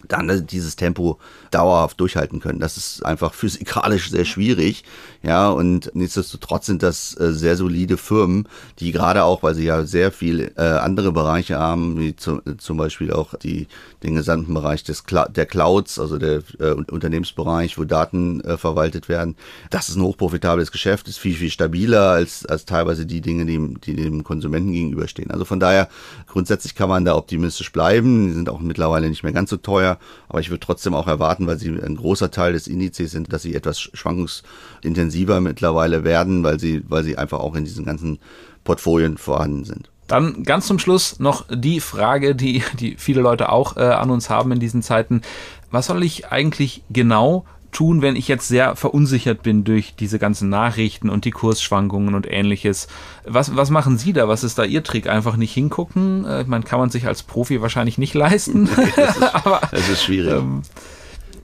dann 0.07 0.45
dieses 0.47 0.75
Tempo 0.75 1.17
dauerhaft 1.51 1.99
durchhalten 1.99 2.39
können. 2.39 2.59
Das 2.59 2.77
ist 2.77 3.05
einfach 3.05 3.33
physikalisch 3.33 4.11
sehr 4.11 4.25
schwierig. 4.25 4.83
Ja, 5.23 5.49
und 5.49 5.91
nichtsdestotrotz 5.95 6.67
sind 6.67 6.83
das 6.83 7.19
äh, 7.19 7.33
sehr 7.33 7.57
solide 7.57 7.97
Firmen, 7.97 8.47
die 8.79 8.91
gerade 8.91 9.23
auch, 9.23 9.43
weil 9.43 9.55
sie 9.55 9.65
ja 9.65 9.85
sehr 9.85 10.11
viel 10.11 10.51
äh, 10.55 10.61
andere 10.61 11.11
Bereiche 11.11 11.57
haben, 11.57 11.99
wie 11.99 12.15
zu, 12.15 12.41
zum 12.57 12.77
Beispiel 12.77 13.11
auch 13.11 13.33
die, 13.35 13.67
den 14.03 14.15
gesamten 14.15 14.53
Bereich 14.53 14.83
des 14.83 15.03
der 15.29 15.45
Clouds, 15.45 15.99
also 15.99 16.17
der 16.17 16.41
äh, 16.59 16.71
Unternehmensbereich, 16.71 17.77
wo 17.77 17.83
Daten 17.83 18.41
verwaltet 18.57 19.09
werden. 19.09 19.35
Das 19.69 19.89
ist 19.89 19.95
ein 19.95 20.03
hochprofitables 20.03 20.71
Geschäft, 20.71 21.07
ist 21.07 21.17
viel, 21.17 21.35
viel 21.35 21.49
stabiler 21.49 22.11
als, 22.11 22.45
als 22.45 22.65
teilweise 22.65 23.05
die 23.05 23.21
Dinge, 23.21 23.45
die, 23.45 23.75
die 23.75 23.95
dem 23.95 24.23
Konsumenten 24.23 24.73
gegenüberstehen. 24.73 25.31
Also 25.31 25.45
von 25.45 25.59
daher, 25.59 25.89
grundsätzlich 26.27 26.75
kann 26.75 26.89
man 26.89 27.05
da 27.05 27.15
optimistisch 27.15 27.71
bleiben. 27.71 28.27
Die 28.27 28.33
sind 28.33 28.49
auch 28.49 28.59
mittlerweile 28.59 29.09
nicht 29.09 29.23
mehr 29.23 29.33
ganz 29.33 29.49
so 29.49 29.57
teuer, 29.57 29.86
aber 30.27 30.39
ich 30.39 30.49
würde 30.49 30.59
trotzdem 30.59 30.93
auch 30.93 31.07
erwarten, 31.07 31.47
weil 31.47 31.57
sie 31.57 31.69
ein 31.69 31.95
großer 31.95 32.31
Teil 32.31 32.53
des 32.53 32.67
Indizes 32.67 33.11
sind, 33.11 33.31
dass 33.31 33.41
sie 33.41 33.55
etwas 33.55 33.79
schwankungsintensiver 33.79 35.41
mittlerweile 35.41 36.03
werden, 36.03 36.43
weil 36.43 36.59
sie, 36.59 36.83
weil 36.87 37.03
sie 37.03 37.17
einfach 37.17 37.39
auch 37.39 37.55
in 37.55 37.63
diesen 37.63 37.85
ganzen 37.85 38.19
Portfolien 38.63 39.17
vorhanden 39.17 39.63
sind. 39.63 39.89
Dann 40.07 40.43
ganz 40.43 40.67
zum 40.67 40.79
Schluss 40.79 41.19
noch 41.19 41.45
die 41.53 41.79
Frage, 41.79 42.35
die, 42.35 42.63
die 42.79 42.95
viele 42.97 43.21
Leute 43.21 43.49
auch 43.49 43.75
äh, 43.75 43.81
an 43.81 44.09
uns 44.09 44.29
haben 44.29 44.51
in 44.51 44.59
diesen 44.59 44.81
Zeiten. 44.81 45.21
Was 45.69 45.87
soll 45.87 46.03
ich 46.03 46.31
eigentlich 46.31 46.83
genau 46.89 47.45
tun, 47.77 48.01
wenn 48.01 48.15
ich 48.15 48.27
jetzt 48.27 48.47
sehr 48.47 48.75
verunsichert 48.75 49.43
bin 49.43 49.63
durch 49.63 49.93
diese 49.93 50.17
ganzen 50.17 50.49
Nachrichten 50.49 51.09
und 51.09 51.25
die 51.25 51.31
Kursschwankungen 51.31 52.15
und 52.15 52.25
ähnliches? 52.27 52.87
Was, 53.23 53.55
was 53.55 53.69
machen 53.69 53.99
Sie 53.99 54.13
da? 54.13 54.27
Was 54.27 54.43
ist 54.43 54.57
da 54.57 54.63
Ihr 54.63 54.83
Trick? 54.83 55.07
Einfach 55.07 55.37
nicht 55.37 55.53
hingucken? 55.53 56.25
Äh, 56.25 56.41
ich 56.41 56.47
meine, 56.47 56.63
kann 56.63 56.79
man 56.79 56.89
sich 56.89 57.05
als 57.05 57.21
Profi 57.21 57.61
wahrscheinlich 57.61 57.99
nicht 57.99 58.15
leisten. 58.15 58.63
Nee, 58.63 58.91
das, 58.95 59.17
ist, 59.17 59.23
Aber, 59.35 59.61
das 59.69 59.89
ist 59.89 60.03
schwierig. 60.03 60.33
Ähm, 60.33 60.63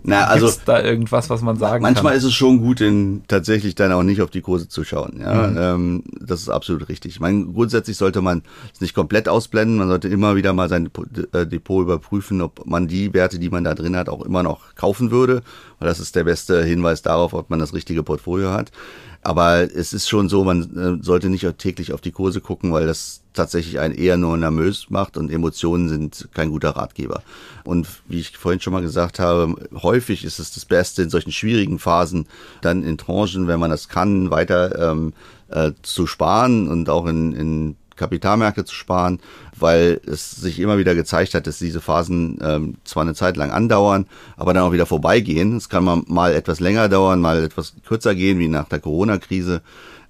na, 0.05 0.25
also 0.25 0.47
Gibt's 0.47 0.63
da 0.65 0.83
irgendwas, 0.83 1.29
was 1.29 1.41
man 1.41 1.57
sagen 1.57 1.81
manchmal 1.81 2.11
kann? 2.11 2.17
ist 2.17 2.25
es 2.25 2.33
schon 2.33 2.59
gut, 2.59 2.81
in, 2.81 3.23
tatsächlich 3.27 3.73
dann 3.75 3.91
auch 3.93 4.03
nicht 4.03 4.21
auf 4.21 4.29
die 4.29 4.41
Kurse 4.41 4.67
zu 4.67 4.83
schauen. 4.83 5.19
Ja, 5.21 5.47
mhm. 5.47 5.57
ähm, 5.57 6.03
das 6.19 6.41
ist 6.41 6.49
absolut 6.49 6.89
richtig. 6.89 7.13
Ich 7.13 7.19
meine, 7.21 7.45
grundsätzlich 7.45 7.95
sollte 7.95 8.21
man 8.21 8.43
es 8.73 8.81
nicht 8.81 8.93
komplett 8.93 9.29
ausblenden. 9.29 9.77
Man 9.77 9.87
sollte 9.87 10.09
immer 10.09 10.35
wieder 10.35 10.51
mal 10.51 10.67
sein 10.67 10.89
äh, 11.31 11.47
Depot 11.47 11.81
überprüfen, 11.81 12.41
ob 12.41 12.65
man 12.65 12.87
die 12.87 13.13
Werte, 13.13 13.39
die 13.39 13.49
man 13.49 13.63
da 13.63 13.73
drin 13.75 13.95
hat, 13.95 14.09
auch 14.09 14.25
immer 14.25 14.43
noch 14.43 14.75
kaufen 14.75 15.09
würde. 15.09 15.41
Weil 15.79 15.87
das 15.87 16.01
ist 16.01 16.15
der 16.15 16.25
beste 16.25 16.63
Hinweis 16.63 17.01
darauf, 17.01 17.33
ob 17.33 17.49
man 17.49 17.59
das 17.59 17.73
richtige 17.73 18.03
Portfolio 18.03 18.51
hat. 18.51 18.71
Aber 19.21 19.61
es 19.61 19.93
ist 19.93 20.09
schon 20.09 20.27
so, 20.27 20.43
man 20.43 20.99
äh, 20.99 21.03
sollte 21.03 21.29
nicht 21.29 21.47
täglich 21.57 21.93
auf 21.93 22.01
die 22.01 22.11
Kurse 22.11 22.41
gucken, 22.41 22.73
weil 22.73 22.85
das 22.85 23.22
tatsächlich 23.33 23.79
einen 23.79 23.93
eher 23.93 24.17
nur 24.17 24.37
nervös 24.37 24.87
macht 24.89 25.17
und 25.17 25.31
Emotionen 25.31 25.89
sind 25.89 26.29
kein 26.33 26.49
guter 26.49 26.71
Ratgeber. 26.71 27.23
Und 27.63 27.87
wie 28.07 28.19
ich 28.19 28.37
vorhin 28.37 28.61
schon 28.61 28.73
mal 28.73 28.81
gesagt 28.81 29.19
habe, 29.19 29.55
häufig 29.81 30.23
ist 30.23 30.39
es 30.39 30.53
das 30.53 30.65
Beste 30.65 31.03
in 31.03 31.09
solchen 31.09 31.31
schwierigen 31.31 31.79
Phasen 31.79 32.27
dann 32.61 32.83
in 32.83 32.97
Tranchen, 32.97 33.47
wenn 33.47 33.59
man 33.59 33.71
das 33.71 33.89
kann, 33.89 34.31
weiter 34.31 34.91
ähm, 34.91 35.13
äh, 35.49 35.71
zu 35.81 36.07
sparen 36.07 36.67
und 36.67 36.89
auch 36.89 37.05
in, 37.05 37.33
in 37.33 37.75
Kapitalmärkte 37.95 38.65
zu 38.65 38.75
sparen, 38.75 39.19
weil 39.57 40.01
es 40.05 40.31
sich 40.31 40.59
immer 40.59 40.77
wieder 40.77 40.95
gezeigt 40.95 41.33
hat, 41.33 41.47
dass 41.47 41.59
diese 41.59 41.81
Phasen 41.81 42.39
ähm, 42.41 42.75
zwar 42.83 43.03
eine 43.03 43.13
Zeit 43.13 43.37
lang 43.37 43.51
andauern, 43.51 44.07
aber 44.35 44.53
dann 44.53 44.63
auch 44.63 44.71
wieder 44.71 44.85
vorbeigehen. 44.85 45.57
Es 45.57 45.69
kann 45.69 46.03
mal 46.07 46.33
etwas 46.33 46.59
länger 46.59 46.89
dauern, 46.89 47.21
mal 47.21 47.43
etwas 47.43 47.73
kürzer 47.85 48.15
gehen, 48.15 48.39
wie 48.39 48.47
nach 48.47 48.67
der 48.67 48.79
Corona-Krise. 48.79 49.61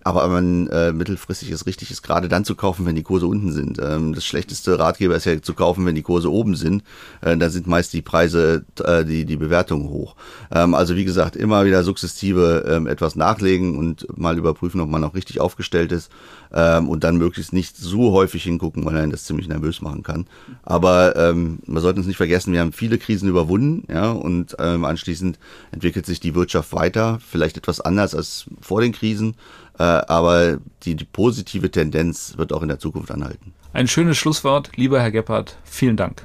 Aber 0.03 0.27
man 0.27 0.67
äh, 0.67 0.91
mittelfristig 0.91 1.51
ist 1.51 1.65
richtig, 1.65 1.91
ist 1.91 2.01
gerade 2.01 2.27
dann 2.27 2.45
zu 2.45 2.55
kaufen, 2.55 2.85
wenn 2.85 2.95
die 2.95 3.03
Kurse 3.03 3.27
unten 3.27 3.51
sind. 3.51 3.79
Ähm, 3.81 4.13
das 4.13 4.25
schlechteste 4.25 4.77
Ratgeber 4.77 5.15
ist 5.15 5.25
ja 5.25 5.41
zu 5.41 5.53
kaufen, 5.53 5.85
wenn 5.85 5.95
die 5.95 6.01
Kurse 6.01 6.31
oben 6.31 6.55
sind. 6.55 6.83
Äh, 7.21 7.37
da 7.37 7.49
sind 7.49 7.67
meist 7.67 7.93
die 7.93 8.01
Preise, 8.01 8.65
äh, 8.83 9.05
die, 9.05 9.25
die 9.25 9.37
Bewertungen 9.37 9.89
hoch. 9.89 10.15
Ähm, 10.51 10.73
also 10.73 10.95
wie 10.95 11.05
gesagt, 11.05 11.35
immer 11.35 11.65
wieder 11.65 11.83
sukzessive 11.83 12.65
ähm, 12.67 12.87
etwas 12.87 13.15
nachlegen 13.15 13.77
und 13.77 14.05
mal 14.17 14.37
überprüfen, 14.37 14.81
ob 14.81 14.89
man 14.89 15.01
noch 15.01 15.15
richtig 15.15 15.39
aufgestellt 15.39 15.91
ist. 15.91 16.11
Ähm, 16.53 16.87
und 16.87 17.03
dann 17.03 17.17
möglichst 17.17 17.53
nicht 17.53 17.77
so 17.77 18.11
häufig 18.11 18.43
hingucken, 18.43 18.85
weil 18.85 18.97
einen 18.97 19.11
das 19.11 19.23
ziemlich 19.23 19.47
nervös 19.47 19.81
machen 19.81 20.03
kann. 20.03 20.27
Aber 20.63 21.15
ähm, 21.15 21.59
man 21.65 21.81
sollte 21.81 21.99
uns 21.99 22.07
nicht 22.07 22.17
vergessen, 22.17 22.53
wir 22.53 22.59
haben 22.59 22.73
viele 22.73 22.97
Krisen 22.97 23.27
überwunden, 23.27 23.85
ja, 23.91 24.11
und 24.11 24.55
ähm, 24.59 24.85
anschließend 24.85 25.39
entwickelt 25.71 26.05
sich 26.05 26.19
die 26.19 26.35
Wirtschaft 26.35 26.73
weiter, 26.73 27.19
vielleicht 27.27 27.57
etwas 27.57 27.81
anders 27.81 28.13
als 28.13 28.45
vor 28.61 28.81
den 28.81 28.91
Krisen. 28.91 29.35
Äh, 29.83 30.05
aber 30.07 30.59
die, 30.83 30.95
die 30.95 31.03
positive 31.03 31.69
Tendenz 31.69 32.35
wird 32.37 32.53
auch 32.53 32.61
in 32.61 32.69
der 32.69 32.79
Zukunft 32.79 33.11
anhalten. 33.11 33.53
Ein 33.73 33.89
schönes 33.89 34.17
Schlusswort, 34.17 34.71
lieber 34.77 35.01
Herr 35.01 35.11
Gebhardt. 35.11 35.57
Vielen 35.65 35.97
Dank. 35.97 36.23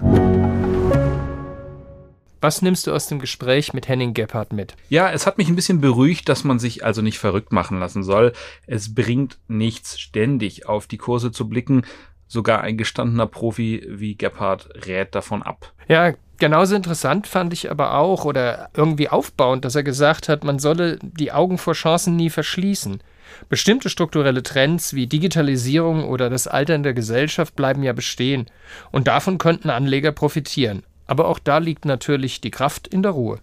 Was 2.41 2.63
nimmst 2.63 2.87
du 2.87 2.93
aus 2.93 3.09
dem 3.09 3.19
Gespräch 3.19 3.73
mit 3.73 3.89
Henning 3.89 4.15
Gebhardt 4.15 4.53
mit? 4.53 4.77
Ja, 4.91 5.11
es 5.11 5.27
hat 5.27 5.39
mich 5.39 5.49
ein 5.49 5.57
bisschen 5.57 5.81
beruhigt, 5.81 6.29
dass 6.29 6.45
man 6.45 6.61
sich 6.61 6.85
also 6.85 7.03
nicht 7.03 7.19
verrückt 7.19 7.51
machen 7.51 7.81
lassen 7.81 8.05
soll. 8.05 8.33
Es 8.69 8.95
bringt 8.95 9.39
nichts, 9.49 9.99
ständig 9.99 10.69
auf 10.69 10.87
die 10.87 10.99
Kurse 10.99 11.33
zu 11.33 11.49
blicken. 11.49 11.83
Sogar 12.29 12.61
ein 12.61 12.79
gestandener 12.79 13.27
Profi 13.27 13.85
wie 13.89 14.15
Gebhardt 14.15 14.69
rät 14.87 15.17
davon 15.17 15.43
ab. 15.43 15.73
Ja, 15.89 16.13
genauso 16.39 16.77
interessant 16.77 17.27
fand 17.27 17.53
ich 17.53 17.73
aber 17.73 17.95
auch 17.95 18.25
oder 18.25 18.71
irgendwie 18.75 19.09
aufbauend, 19.09 19.65
dass 19.65 19.75
er 19.75 19.83
gesagt 19.83 20.29
hat, 20.29 20.45
man 20.45 20.61
solle 20.61 21.01
die 21.03 21.33
Augen 21.33 21.59
vor 21.59 21.75
Chancen 21.75 22.15
nie 22.15 22.31
verschließen. 22.31 23.01
Bestimmte 23.49 23.89
strukturelle 23.89 24.43
Trends 24.43 24.95
wie 24.95 25.07
Digitalisierung 25.07 26.09
oder 26.09 26.31
das 26.31 26.47
Altern 26.47 26.83
der 26.83 26.95
Gesellschaft 26.95 27.57
bleiben 27.57 27.83
ja 27.83 27.93
bestehen, 27.93 28.47
und 28.91 29.09
davon 29.09 29.39
könnten 29.39 29.71
Anleger 29.71 30.13
profitieren. 30.13 30.83
Aber 31.07 31.29
auch 31.29 31.39
da 31.39 31.59
liegt 31.59 31.85
natürlich 31.85 32.41
die 32.41 32.51
Kraft 32.51 32.87
in 32.87 33.03
der 33.03 33.13
Ruhe. 33.13 33.41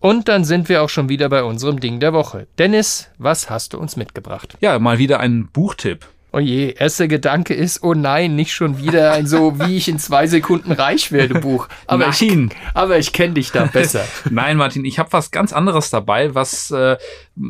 Und 0.00 0.28
dann 0.28 0.44
sind 0.44 0.70
wir 0.70 0.82
auch 0.82 0.88
schon 0.88 1.10
wieder 1.10 1.28
bei 1.28 1.44
unserem 1.44 1.78
Ding 1.78 2.00
der 2.00 2.14
Woche. 2.14 2.46
Dennis, 2.58 3.10
was 3.18 3.50
hast 3.50 3.74
du 3.74 3.78
uns 3.78 3.96
mitgebracht? 3.96 4.56
Ja, 4.60 4.78
mal 4.78 4.98
wieder 4.98 5.20
ein 5.20 5.48
Buchtipp. 5.48 6.06
Oh 6.32 6.38
je, 6.38 6.74
erster 6.78 7.08
Gedanke 7.08 7.54
ist, 7.54 7.82
oh 7.82 7.94
nein, 7.94 8.36
nicht 8.36 8.52
schon 8.52 8.78
wieder 8.78 9.12
ein 9.12 9.26
so, 9.26 9.58
wie 9.58 9.76
ich 9.76 9.88
in 9.88 9.98
zwei 9.98 10.28
Sekunden 10.28 10.70
reich 10.70 11.10
werde 11.10 11.40
Buch. 11.40 11.68
Aber 11.86 12.06
Nein. 12.06 12.50
ich, 12.50 12.56
aber 12.74 12.98
ich 12.98 13.12
kenne 13.12 13.34
dich 13.34 13.50
da 13.50 13.64
besser. 13.64 14.04
Nein, 14.30 14.56
Martin, 14.56 14.84
ich 14.84 15.00
habe 15.00 15.12
was 15.12 15.32
ganz 15.32 15.52
anderes 15.52 15.90
dabei, 15.90 16.34
was 16.34 16.70
äh, 16.70 16.96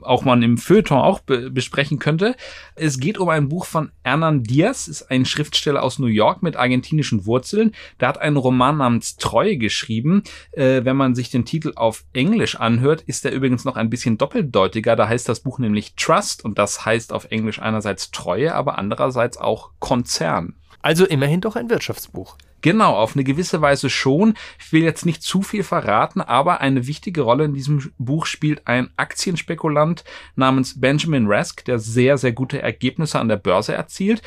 auch 0.03 0.25
man 0.25 0.43
im 0.43 0.59
Feuilleton 0.59 0.99
auch 0.99 1.21
be 1.21 1.51
besprechen 1.51 1.99
könnte. 1.99 2.37
Es 2.75 2.99
geht 2.99 3.19
um 3.19 3.29
ein 3.29 3.49
Buch 3.49 3.65
von 3.65 3.91
Hernan 4.05 4.43
Diaz, 4.43 4.89
ist 4.89 5.11
ein 5.11 5.25
Schriftsteller 5.25 5.83
aus 5.83 5.99
New 5.99 6.07
York 6.07 6.43
mit 6.43 6.57
argentinischen 6.57 7.27
Wurzeln. 7.27 7.73
Der 8.01 8.09
hat 8.09 8.21
einen 8.21 8.37
Roman 8.37 8.79
namens 8.79 9.17
Treue 9.17 9.57
geschrieben. 9.57 10.23
Äh, 10.53 10.85
wenn 10.85 10.97
man 10.97 11.15
sich 11.15 11.31
den 11.31 11.45
Titel 11.45 11.73
auf 11.77 12.05
Englisch 12.13 12.57
anhört, 12.57 13.03
ist 13.03 13.25
er 13.25 13.33
übrigens 13.33 13.65
noch 13.65 13.77
ein 13.77 13.91
bisschen 13.91 14.19
doppeldeutiger. 14.19 14.97
Da 14.97 15.09
heißt 15.09 15.29
das 15.29 15.41
Buch 15.41 15.59
nämlich 15.59 15.95
Trust 15.95 16.45
und 16.45 16.59
das 16.59 16.85
heißt 16.85 17.13
auf 17.13 17.31
Englisch 17.31 17.61
einerseits 17.61 18.11
Treue, 18.11 18.55
aber 18.55 18.79
andererseits 18.79 19.39
auch 19.39 19.71
Konzern. 19.79 20.55
Also 20.83 21.05
immerhin 21.05 21.41
doch 21.41 21.57
ein 21.57 21.69
Wirtschaftsbuch. 21.69 22.37
Genau, 22.63 22.95
auf 22.95 23.15
eine 23.15 23.25
gewisse 23.25 23.61
Weise 23.61 23.89
schon. 23.91 24.35
Ich 24.59 24.73
will 24.73 24.83
jetzt 24.83 25.07
nicht 25.07 25.23
zu 25.23 25.43
viel 25.43 25.63
verraten, 25.63 26.21
aber 26.21 26.61
eine 26.61 26.87
wichtige 26.87 27.23
Rolle 27.23 27.45
in 27.45 27.55
diesem 27.55 27.93
Buch 27.99 28.27
spielt 28.27 28.67
ein 28.67 28.91
Aktienspekulant 28.97 30.05
namens 30.37 30.81
Benjamin 30.81 31.27
Rask, 31.27 31.65
der 31.65 31.79
sehr, 31.79 32.19
sehr 32.19 32.33
gute 32.33 32.61
Ergebnisse 32.61 33.19
an 33.19 33.29
der 33.29 33.37
Börse 33.37 33.75
erzielt. 33.75 34.23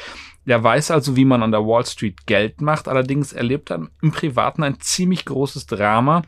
Der 0.45 0.63
weiß 0.63 0.91
also, 0.91 1.15
wie 1.15 1.25
man 1.25 1.43
an 1.43 1.51
der 1.51 1.65
Wall 1.65 1.85
Street 1.85 2.25
Geld 2.25 2.61
macht, 2.61 2.87
allerdings 2.87 3.33
erlebt 3.33 3.71
er 3.71 3.87
im 4.01 4.11
Privaten 4.11 4.63
ein 4.63 4.79
ziemlich 4.79 5.25
großes 5.25 5.67
Drama. 5.67 6.23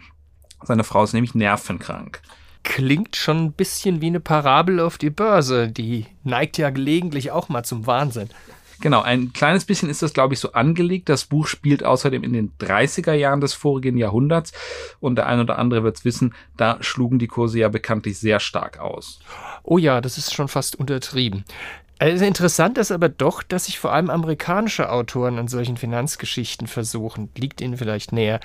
Seine 0.63 0.83
Frau 0.83 1.03
ist 1.03 1.13
nämlich 1.13 1.35
nervenkrank. 1.35 2.21
Klingt 2.63 3.15
schon 3.15 3.45
ein 3.45 3.51
bisschen 3.51 4.01
wie 4.01 4.07
eine 4.07 4.19
Parabel 4.19 4.79
auf 4.79 4.97
die 4.97 5.11
Börse. 5.11 5.67
Die 5.67 6.07
neigt 6.23 6.57
ja 6.57 6.71
gelegentlich 6.71 7.31
auch 7.31 7.49
mal 7.49 7.63
zum 7.63 7.85
Wahnsinn. 7.85 8.29
Genau, 8.81 9.01
ein 9.01 9.33
kleines 9.33 9.65
bisschen 9.65 9.89
ist 9.89 10.01
das, 10.01 10.13
glaube 10.13 10.33
ich, 10.33 10.39
so 10.39 10.51
angelegt. 10.51 11.09
Das 11.09 11.25
Buch 11.25 11.47
spielt 11.47 11.83
außerdem 11.83 12.23
in 12.23 12.33
den 12.33 12.51
30er 12.59 13.13
Jahren 13.13 13.41
des 13.41 13.53
vorigen 13.53 13.97
Jahrhunderts 13.97 14.51
und 14.99 15.15
der 15.15 15.27
ein 15.27 15.39
oder 15.39 15.57
andere 15.57 15.83
wird 15.83 15.97
es 15.97 16.05
wissen, 16.05 16.33
da 16.57 16.77
schlugen 16.81 17.19
die 17.19 17.27
Kurse 17.27 17.59
ja 17.59 17.69
bekanntlich 17.69 18.19
sehr 18.19 18.39
stark 18.39 18.79
aus. 18.79 19.19
Oh 19.63 19.77
ja, 19.77 20.01
das 20.01 20.17
ist 20.17 20.33
schon 20.33 20.47
fast 20.47 20.75
untertrieben. 20.75 21.45
Also 21.97 22.25
interessant 22.25 22.77
ist 22.77 22.91
aber 22.91 23.07
doch, 23.07 23.41
dass 23.41 23.65
sich 23.65 23.79
vor 23.79 23.93
allem 23.93 24.09
amerikanische 24.09 24.91
Autoren 24.91 25.39
an 25.39 25.47
solchen 25.47 25.77
Finanzgeschichten 25.77 26.67
versuchen. 26.67 27.29
Liegt 27.37 27.61
ihnen 27.61 27.77
vielleicht 27.77 28.11
näher. 28.11 28.41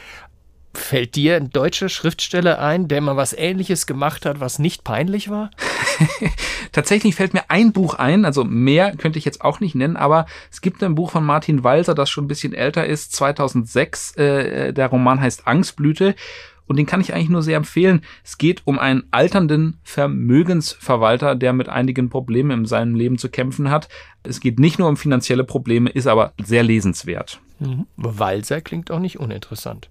Fällt 0.72 1.16
dir 1.16 1.36
ein 1.36 1.50
deutscher 1.50 1.88
Schriftsteller 1.88 2.60
ein, 2.60 2.86
der 2.86 3.00
mal 3.00 3.16
was 3.16 3.32
Ähnliches 3.32 3.86
gemacht 3.86 4.24
hat, 4.24 4.38
was 4.38 4.60
nicht 4.60 4.84
peinlich 4.84 5.28
war? 5.28 5.50
Tatsächlich 6.72 7.16
fällt 7.16 7.34
mir 7.34 7.42
ein 7.48 7.72
Buch 7.72 7.94
ein, 7.94 8.24
also 8.24 8.44
mehr 8.44 8.94
könnte 8.96 9.18
ich 9.18 9.24
jetzt 9.24 9.40
auch 9.40 9.58
nicht 9.58 9.74
nennen, 9.74 9.96
aber 9.96 10.26
es 10.50 10.60
gibt 10.60 10.82
ein 10.84 10.94
Buch 10.94 11.10
von 11.10 11.24
Martin 11.24 11.64
Walser, 11.64 11.94
das 11.94 12.08
schon 12.08 12.24
ein 12.24 12.28
bisschen 12.28 12.54
älter 12.54 12.86
ist, 12.86 13.12
2006. 13.16 14.16
Äh, 14.16 14.72
der 14.72 14.86
Roman 14.86 15.20
heißt 15.20 15.48
Angstblüte 15.48 16.14
und 16.70 16.76
den 16.76 16.86
kann 16.86 17.00
ich 17.00 17.12
eigentlich 17.12 17.30
nur 17.30 17.42
sehr 17.42 17.56
empfehlen. 17.56 18.02
Es 18.22 18.38
geht 18.38 18.62
um 18.64 18.78
einen 18.78 19.02
alternden 19.10 19.80
Vermögensverwalter, 19.82 21.34
der 21.34 21.52
mit 21.52 21.68
einigen 21.68 22.10
Problemen 22.10 22.60
in 22.60 22.66
seinem 22.66 22.94
Leben 22.94 23.18
zu 23.18 23.28
kämpfen 23.28 23.70
hat. 23.70 23.88
Es 24.22 24.38
geht 24.38 24.60
nicht 24.60 24.78
nur 24.78 24.88
um 24.88 24.96
finanzielle 24.96 25.42
Probleme, 25.42 25.90
ist 25.90 26.06
aber 26.06 26.32
sehr 26.40 26.62
lesenswert. 26.62 27.40
Mhm. 27.58 27.88
Walser 27.96 28.60
klingt 28.60 28.92
auch 28.92 29.00
nicht 29.00 29.18
uninteressant. 29.18 29.90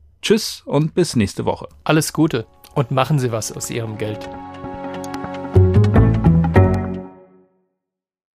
Tschüss 0.21 0.61
und 0.65 0.93
bis 0.93 1.15
nächste 1.15 1.45
Woche. 1.45 1.67
Alles 1.83 2.13
Gute 2.13 2.45
und 2.75 2.91
machen 2.91 3.17
Sie 3.17 3.31
was 3.31 3.51
aus 3.51 3.69
Ihrem 3.71 3.97
Geld. 3.97 4.29